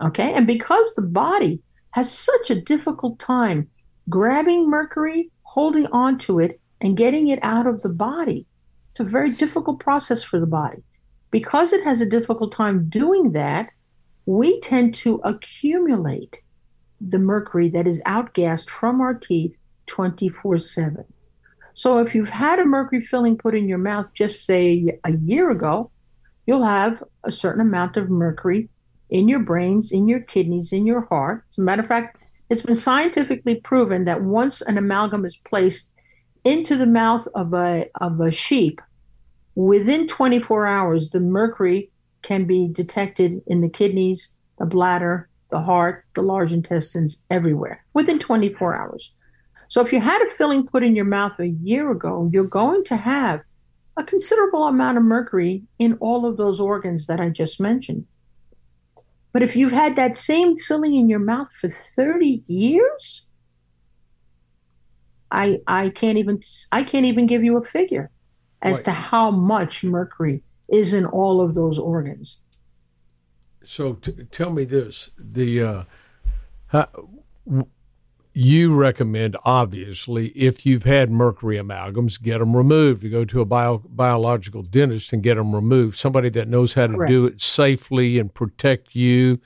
Okay? 0.00 0.32
And 0.32 0.46
because 0.46 0.94
the 0.94 1.02
body 1.02 1.60
has 1.92 2.10
such 2.10 2.50
a 2.50 2.60
difficult 2.60 3.18
time 3.18 3.68
grabbing 4.08 4.68
mercury, 4.68 5.30
holding 5.42 5.86
on 5.86 6.18
to 6.18 6.38
it, 6.38 6.60
and 6.80 6.96
getting 6.96 7.28
it 7.28 7.38
out 7.42 7.66
of 7.66 7.82
the 7.82 7.88
body, 7.88 8.46
it's 8.90 9.00
a 9.00 9.04
very 9.04 9.30
difficult 9.30 9.80
process 9.80 10.22
for 10.22 10.38
the 10.38 10.46
body. 10.46 10.82
Because 11.30 11.72
it 11.72 11.84
has 11.84 12.00
a 12.00 12.08
difficult 12.08 12.52
time 12.52 12.88
doing 12.88 13.32
that, 13.32 13.70
we 14.26 14.60
tend 14.60 14.94
to 14.94 15.20
accumulate 15.24 16.40
the 17.00 17.18
mercury 17.18 17.68
that 17.68 17.86
is 17.86 18.02
outgassed 18.02 18.68
from 18.68 19.00
our 19.00 19.14
teeth 19.14 19.56
24 19.86 20.58
7. 20.58 21.04
So 21.78 21.98
if 21.98 22.12
you've 22.12 22.28
had 22.28 22.58
a 22.58 22.64
mercury 22.64 23.00
filling 23.00 23.38
put 23.38 23.54
in 23.54 23.68
your 23.68 23.78
mouth 23.78 24.12
just 24.12 24.44
say 24.44 24.98
a 25.04 25.12
year 25.12 25.52
ago, 25.52 25.92
you'll 26.44 26.64
have 26.64 27.04
a 27.22 27.30
certain 27.30 27.60
amount 27.60 27.96
of 27.96 28.10
mercury 28.10 28.68
in 29.10 29.28
your 29.28 29.38
brains, 29.38 29.92
in 29.92 30.08
your 30.08 30.18
kidneys, 30.18 30.72
in 30.72 30.88
your 30.88 31.02
heart. 31.02 31.44
As 31.50 31.58
a 31.58 31.60
matter 31.60 31.82
of 31.82 31.86
fact, 31.86 32.20
it's 32.50 32.62
been 32.62 32.74
scientifically 32.74 33.54
proven 33.54 34.06
that 34.06 34.24
once 34.24 34.60
an 34.60 34.76
amalgam 34.76 35.24
is 35.24 35.36
placed 35.36 35.92
into 36.42 36.76
the 36.76 36.84
mouth 36.84 37.28
of 37.36 37.54
a 37.54 37.88
of 38.00 38.18
a 38.18 38.32
sheep, 38.32 38.80
within 39.54 40.08
24 40.08 40.66
hours, 40.66 41.10
the 41.10 41.20
mercury 41.20 41.92
can 42.22 42.44
be 42.44 42.66
detected 42.66 43.40
in 43.46 43.60
the 43.60 43.70
kidneys, 43.70 44.34
the 44.58 44.66
bladder, 44.66 45.28
the 45.50 45.60
heart, 45.60 46.04
the 46.14 46.22
large 46.22 46.52
intestines, 46.52 47.22
everywhere 47.30 47.84
within 47.94 48.18
24 48.18 48.74
hours. 48.74 49.14
So 49.68 49.82
if 49.82 49.92
you 49.92 50.00
had 50.00 50.22
a 50.22 50.26
filling 50.26 50.66
put 50.66 50.82
in 50.82 50.96
your 50.96 51.04
mouth 51.04 51.38
a 51.38 51.48
year 51.48 51.90
ago, 51.90 52.28
you're 52.32 52.44
going 52.44 52.84
to 52.84 52.96
have 52.96 53.42
a 53.96 54.04
considerable 54.04 54.64
amount 54.66 54.96
of 54.96 55.04
mercury 55.04 55.62
in 55.78 55.94
all 56.00 56.24
of 56.24 56.36
those 56.36 56.60
organs 56.60 57.06
that 57.06 57.20
I 57.20 57.28
just 57.28 57.60
mentioned. 57.60 58.06
But 59.32 59.42
if 59.42 59.54
you've 59.56 59.72
had 59.72 59.96
that 59.96 60.16
same 60.16 60.56
filling 60.56 60.94
in 60.94 61.08
your 61.08 61.18
mouth 61.18 61.52
for 61.52 61.68
30 61.68 62.42
years, 62.46 63.26
I 65.30 65.58
I 65.66 65.90
can't 65.90 66.16
even 66.16 66.40
I 66.72 66.82
can't 66.82 67.04
even 67.04 67.26
give 67.26 67.44
you 67.44 67.58
a 67.58 67.62
figure 67.62 68.10
as 68.62 68.76
Right. 68.78 68.84
to 68.86 68.90
how 68.92 69.30
much 69.30 69.84
mercury 69.84 70.42
is 70.68 70.94
in 70.94 71.04
all 71.04 71.42
of 71.42 71.54
those 71.54 71.78
organs. 71.78 72.40
So 73.64 73.94
t- 73.94 74.24
tell 74.30 74.50
me 74.50 74.64
this: 74.64 75.10
the 75.18 75.62
uh, 75.62 75.84
how, 76.68 76.88
you 78.38 78.72
recommend 78.74 79.36
obviously 79.44 80.28
if 80.28 80.64
you've 80.64 80.84
had 80.84 81.10
mercury 81.10 81.56
amalgams, 81.56 82.22
get 82.22 82.38
them 82.38 82.56
removed. 82.56 83.02
To 83.02 83.08
go 83.08 83.24
to 83.24 83.40
a 83.40 83.44
bio, 83.44 83.78
biological 83.88 84.62
dentist 84.62 85.12
and 85.12 85.22
get 85.22 85.34
them 85.34 85.54
removed. 85.54 85.96
Somebody 85.96 86.28
that 86.30 86.46
knows 86.46 86.74
how 86.74 86.86
to 86.86 86.94
Correct. 86.94 87.10
do 87.10 87.26
it 87.26 87.40
safely 87.40 88.18
and 88.18 88.32
protect 88.32 88.94
you. 88.94 89.40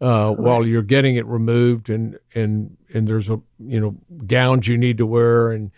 uh, 0.00 0.30
while 0.30 0.64
you're 0.64 0.82
getting 0.82 1.16
it 1.16 1.26
removed, 1.26 1.90
and 1.90 2.18
and 2.34 2.76
and 2.94 3.08
there's 3.08 3.28
a 3.28 3.40
you 3.58 3.80
know 3.80 3.96
gowns 4.26 4.68
you 4.68 4.78
need 4.78 4.96
to 4.98 5.06
wear 5.06 5.50
and 5.50 5.72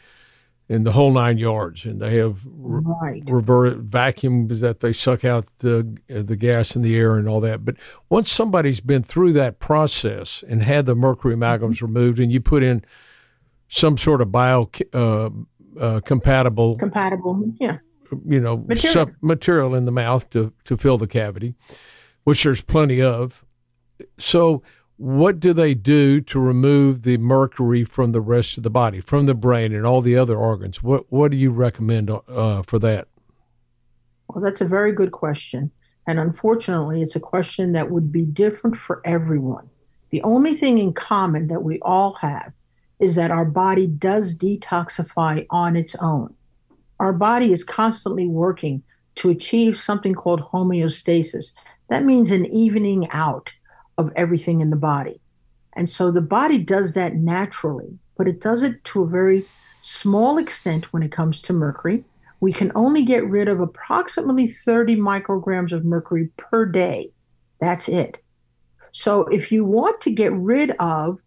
and 0.70 0.87
the 0.87 0.92
whole 0.92 1.12
nine 1.12 1.37
yards. 1.37 1.85
And 1.85 2.00
they 2.00 2.16
have 2.16 2.46
re- 2.46 2.80
Right. 3.02 3.22
revert 3.28 3.78
vacuums 3.78 4.61
that 4.61 4.80
they 4.80 4.92
suck 4.92 5.24
out 5.24 5.46
the 5.59 5.98
the 6.09 6.37
gas 6.37 6.76
in 6.76 6.83
the 6.83 6.96
air 6.96 7.16
and 7.16 7.28
all 7.28 7.40
that. 7.40 7.64
But 7.64 7.74
once 8.09 8.30
somebody's 8.30 8.80
been 8.80 9.02
through 9.02 9.33
that 9.35 9.59
process 9.59 10.42
and 10.48 10.62
had 10.62 10.87
the 10.87 10.94
mercury 10.94 11.35
amalgams 11.35 11.83
removed, 11.83 12.18
and 12.20 12.30
you 12.33 12.40
put 12.40 12.62
in 12.62 12.83
some 13.68 13.96
sort 13.96 14.20
of 14.22 14.30
bio 14.33 14.70
uh, 14.94 15.30
uh, 15.78 16.00
compatible 16.04 16.76
Compatible. 16.76 17.42
Yeah. 17.61 17.78
you 18.26 18.40
know 18.40 18.56
Material. 18.66 19.11
material 19.22 19.74
in 19.74 19.85
the 19.85 19.92
mouth 19.92 20.30
to 20.30 20.52
to 20.64 20.76
fill 20.76 20.98
the 20.98 21.06
cavity, 21.06 21.54
which 22.24 22.42
there's 22.44 22.62
plenty 22.62 23.02
of. 23.02 23.44
So, 24.18 24.62
what 25.00 25.40
do 25.40 25.54
they 25.54 25.72
do 25.72 26.20
to 26.20 26.38
remove 26.38 27.04
the 27.04 27.16
mercury 27.16 27.84
from 27.84 28.12
the 28.12 28.20
rest 28.20 28.58
of 28.58 28.62
the 28.62 28.68
body, 28.68 29.00
from 29.00 29.24
the 29.24 29.34
brain 29.34 29.74
and 29.74 29.86
all 29.86 30.02
the 30.02 30.14
other 30.14 30.36
organs? 30.36 30.82
What 30.82 31.10
what 31.10 31.30
do 31.30 31.38
you 31.38 31.50
recommend 31.50 32.10
uh, 32.10 32.62
for 32.64 32.78
that? 32.80 33.08
Well, 34.28 34.44
that's 34.44 34.60
a 34.60 34.66
very 34.66 34.92
good 34.92 35.12
question. 35.12 35.70
And 36.06 36.20
unfortunately, 36.20 37.00
it's 37.00 37.16
a 37.16 37.20
question 37.20 37.72
that 37.72 37.90
would 37.90 38.12
be 38.12 38.26
different 38.26 38.76
for 38.76 39.00
everyone. 39.06 39.70
The 40.10 40.22
only 40.22 40.54
thing 40.54 40.76
in 40.76 40.92
common 40.92 41.46
that 41.46 41.62
we 41.62 41.78
all 41.80 42.12
have 42.14 42.52
is 42.98 43.14
that 43.14 43.30
our 43.30 43.46
body 43.46 43.86
does 43.86 44.36
detoxify 44.36 45.46
on 45.48 45.76
its 45.76 45.96
own. 45.96 46.34
Our 46.98 47.14
body 47.14 47.52
is 47.52 47.64
constantly 47.64 48.26
working 48.26 48.82
to 49.14 49.30
achieve 49.30 49.78
something 49.78 50.12
called 50.12 50.42
homeostasis. 50.42 51.52
That 51.88 52.04
means 52.04 52.30
an 52.30 52.44
evening 52.46 53.08
out 53.12 53.50
of 54.00 54.12
everything 54.16 54.60
in 54.60 54.70
the 54.70 54.76
body. 54.76 55.20
And 55.76 55.88
so 55.88 56.10
the 56.10 56.20
body 56.20 56.58
does 56.58 56.94
that 56.94 57.14
naturally, 57.14 57.98
but 58.16 58.26
it 58.26 58.40
does 58.40 58.62
it 58.62 58.82
to 58.84 59.02
a 59.02 59.08
very 59.08 59.46
small 59.80 60.38
extent 60.38 60.92
when 60.92 61.02
it 61.02 61.12
comes 61.12 61.40
to 61.42 61.52
mercury 61.52 62.04
we 62.40 62.52
can 62.52 62.72
only 62.74 63.04
get 63.04 63.28
rid 63.28 63.48
of 63.48 63.60
approximately 63.60 64.48
30 64.48 64.96
micrograms 64.96 65.72
of 65.72 65.84
mercury 65.84 66.30
per 66.38 66.64
day. 66.64 67.10
That's 67.60 67.88
it. 67.88 68.18
So 68.92 69.26
if 69.26 69.52
you 69.52 69.64
want 69.64 70.00
to 70.00 70.10
get 70.10 70.32
rid 70.32 70.74
of 70.80 71.20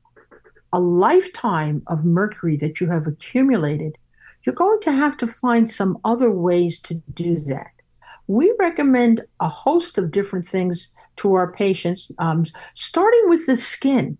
a 0.74 0.80
lifetime 0.80 1.84
of 1.88 2.04
mercury 2.04 2.58
that 2.58 2.82
you 2.82 2.88
have 2.88 3.06
accumulated, 3.06 3.98
you're 4.44 4.56
going 4.56 4.80
to 4.82 4.92
have 4.92 5.16
to 5.18 5.28
find 5.28 5.70
some 5.70 6.00
other 6.04 6.32
ways 6.32 6.80
to 6.80 6.96
do 7.14 7.40
that. 7.42 7.68
We 8.28 8.54
recommend 8.58 9.22
a 9.40 9.48
host 9.48 9.98
of 9.98 10.12
different 10.12 10.48
things 10.48 10.90
to 11.18 11.34
our 11.36 11.52
patients, 11.52 12.12
um, 12.20 12.46
starting 12.74 13.30
with 13.30 13.46
the 13.46 13.56
skin, 13.56 14.18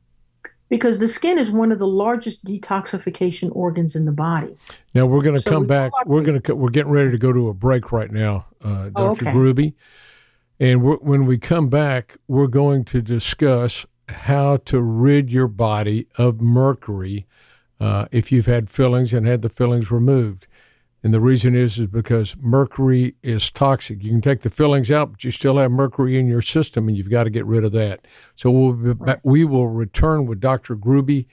because 0.70 1.00
the 1.00 1.08
skin 1.08 1.38
is 1.38 1.52
one 1.52 1.72
of 1.72 1.80
the 1.80 1.88
largest 1.88 2.46
detoxification 2.46 3.50
organs 3.56 3.96
in 3.96 4.06
the 4.06 4.12
body. 4.12 4.56
Now 4.94 5.06
we're 5.06 5.22
going 5.22 5.36
to 5.36 5.42
So 5.42 5.52
come 5.52 5.64
we 5.64 5.68
back. 5.68 5.92
We're 6.06 6.24
going 6.24 6.42
to 6.42 6.56
we're 6.56 6.70
getting 6.70 6.92
ready 6.92 7.12
to 7.12 7.18
go 7.18 7.34
to 7.34 7.50
a 7.50 7.54
break 7.54 7.92
right 7.92 8.12
now, 8.12 8.46
uh, 8.64 8.90
Dr. 8.90 8.98
Oh, 8.98 9.12
okay. 9.12 9.26
Grube, 9.28 9.74
and 10.60 10.82
we're, 10.82 10.98
when 10.98 11.26
we 11.26 11.38
come 11.38 11.70
back, 11.70 12.18
we're 12.28 12.48
going 12.48 12.86
to 12.86 13.02
discuss 13.02 13.86
how 14.10 14.58
to 14.58 14.82
rid 14.82 15.32
your 15.32 15.48
body 15.48 16.08
of 16.18 16.42
mercury 16.42 17.26
uh, 17.80 18.06
if 18.12 18.32
you've 18.32 18.46
had 18.46 18.70
fillings 18.70 19.14
and 19.14 19.28
had 19.28 19.42
the 19.42 19.50
fillings 19.50 19.92
removed. 19.92 20.48
And 21.04 21.14
the 21.14 21.20
reason 21.20 21.54
is 21.54 21.78
is 21.78 21.88
because 21.88 22.38
mercury 22.40 23.16
is 23.22 23.52
toxic. 23.52 24.02
You 24.04 24.12
can 24.12 24.22
take 24.22 24.40
the 24.40 24.50
fillings 24.50 24.90
out, 24.90 25.12
but 25.12 25.24
you 25.26 25.32
still 25.32 25.58
have 25.58 25.70
mercury 25.70 26.18
in 26.18 26.28
your 26.28 26.42
system, 26.42 26.88
and 26.88 26.96
you've 26.96 27.10
got 27.10 27.26
to 27.26 27.30
get 27.30 27.46
rid 27.46 27.66
of 27.66 27.74
that. 27.74 28.08
So 28.36 28.50
we'll 28.50 28.74
be 28.74 28.94
back, 28.94 29.20
we 29.24 29.44
will 29.44 29.68
return 29.68 30.26
with 30.26 30.40
Dr. 30.40 30.78
Grube 30.78 31.26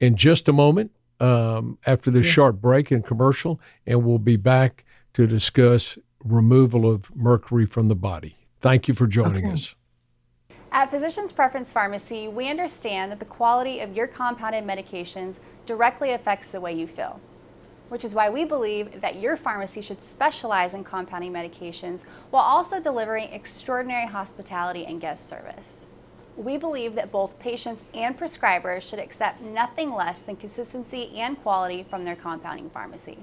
in 0.00 0.16
just 0.16 0.48
a 0.48 0.52
moment 0.52 0.90
um, 1.20 1.78
after 1.86 2.10
this 2.10 2.26
short 2.26 2.60
break 2.60 2.90
and 2.90 3.04
commercial, 3.04 3.60
and 3.86 4.04
we'll 4.04 4.18
be 4.18 4.36
back 4.36 4.84
to 5.14 5.28
discuss 5.28 5.98
removal 6.24 6.90
of 6.90 7.14
mercury 7.14 7.66
from 7.66 7.86
the 7.86 7.94
body. 7.94 8.36
Thank 8.60 8.88
you 8.88 8.94
for 8.94 9.06
joining 9.06 9.44
Okay. 9.44 9.52
us. 9.54 9.76
At 10.72 10.90
Physicians 10.90 11.32
Preference 11.32 11.72
Pharmacy, 11.72 12.28
we 12.28 12.48
understand 12.48 13.12
that 13.12 13.18
the 13.18 13.26
quality 13.26 13.80
of 13.80 13.94
your 13.94 14.06
compounded 14.06 14.64
medications 14.64 15.38
directly 15.66 16.12
affects 16.12 16.48
the 16.48 16.60
way 16.60 16.72
you 16.72 16.86
feel, 16.86 17.20
which 17.92 18.06
is 18.06 18.14
why 18.14 18.30
we 18.30 18.42
believe 18.42 19.02
that 19.02 19.20
your 19.20 19.36
pharmacy 19.36 19.82
should 19.82 20.02
specialize 20.02 20.72
in 20.72 20.82
compounding 20.82 21.30
medications 21.30 22.04
while 22.30 22.42
also 22.42 22.80
delivering 22.80 23.30
extraordinary 23.30 24.06
hospitality 24.06 24.86
and 24.86 24.98
guest 24.98 25.28
service. 25.28 25.84
We 26.34 26.56
believe 26.56 26.94
that 26.94 27.12
both 27.12 27.38
patients 27.38 27.84
and 27.92 28.18
prescribers 28.18 28.80
should 28.80 28.98
accept 28.98 29.42
nothing 29.42 29.92
less 29.92 30.20
than 30.20 30.36
consistency 30.36 31.18
and 31.18 31.38
quality 31.42 31.82
from 31.82 32.06
their 32.06 32.16
compounding 32.16 32.70
pharmacy. 32.70 33.18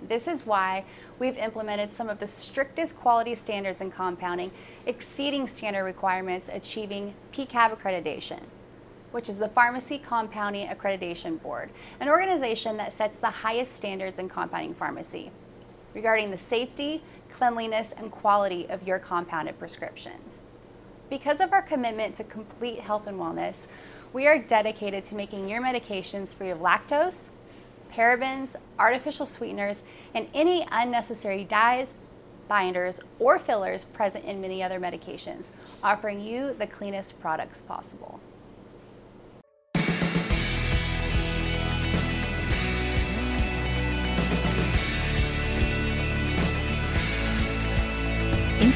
This 0.00 0.28
is 0.28 0.46
why 0.46 0.84
we've 1.18 1.36
implemented 1.36 1.92
some 1.92 2.08
of 2.08 2.20
the 2.20 2.28
strictest 2.28 2.96
quality 2.96 3.34
standards 3.34 3.80
in 3.80 3.90
compounding, 3.90 4.52
exceeding 4.86 5.48
standard 5.48 5.82
requirements, 5.82 6.48
achieving 6.48 7.14
PCAB 7.32 7.76
accreditation, 7.76 8.38
which 9.10 9.28
is 9.28 9.38
the 9.38 9.48
Pharmacy 9.48 9.98
Compounding 9.98 10.68
Accreditation 10.68 11.40
Board, 11.42 11.70
an 11.98 12.08
organization 12.08 12.76
that 12.76 12.92
sets 12.92 13.18
the 13.18 13.30
highest 13.30 13.74
standards 13.74 14.18
in 14.18 14.28
compounding 14.28 14.74
pharmacy 14.74 15.30
regarding 15.94 16.30
the 16.30 16.38
safety, 16.38 17.02
cleanliness, 17.32 17.92
and 17.96 18.10
quality 18.10 18.68
of 18.68 18.86
your 18.86 18.98
compounded 18.98 19.58
prescriptions. 19.58 20.42
Because 21.08 21.40
of 21.40 21.52
our 21.52 21.62
commitment 21.62 22.14
to 22.16 22.24
complete 22.24 22.80
health 22.80 23.06
and 23.06 23.18
wellness, 23.18 23.66
we 24.12 24.26
are 24.26 24.38
dedicated 24.38 25.04
to 25.06 25.14
making 25.14 25.48
your 25.48 25.60
medications 25.60 26.28
free 26.28 26.50
of 26.50 26.58
lactose, 26.58 27.28
parabens, 27.92 28.56
artificial 28.78 29.26
sweeteners, 29.26 29.82
and 30.14 30.28
any 30.32 30.66
unnecessary 30.70 31.44
dyes, 31.44 31.94
binders, 32.48 33.00
or 33.18 33.38
fillers 33.38 33.84
present 33.84 34.24
in 34.24 34.40
many 34.40 34.62
other 34.62 34.80
medications, 34.80 35.50
offering 35.82 36.20
you 36.20 36.54
the 36.58 36.66
cleanest 36.66 37.20
products 37.20 37.60
possible. 37.60 38.20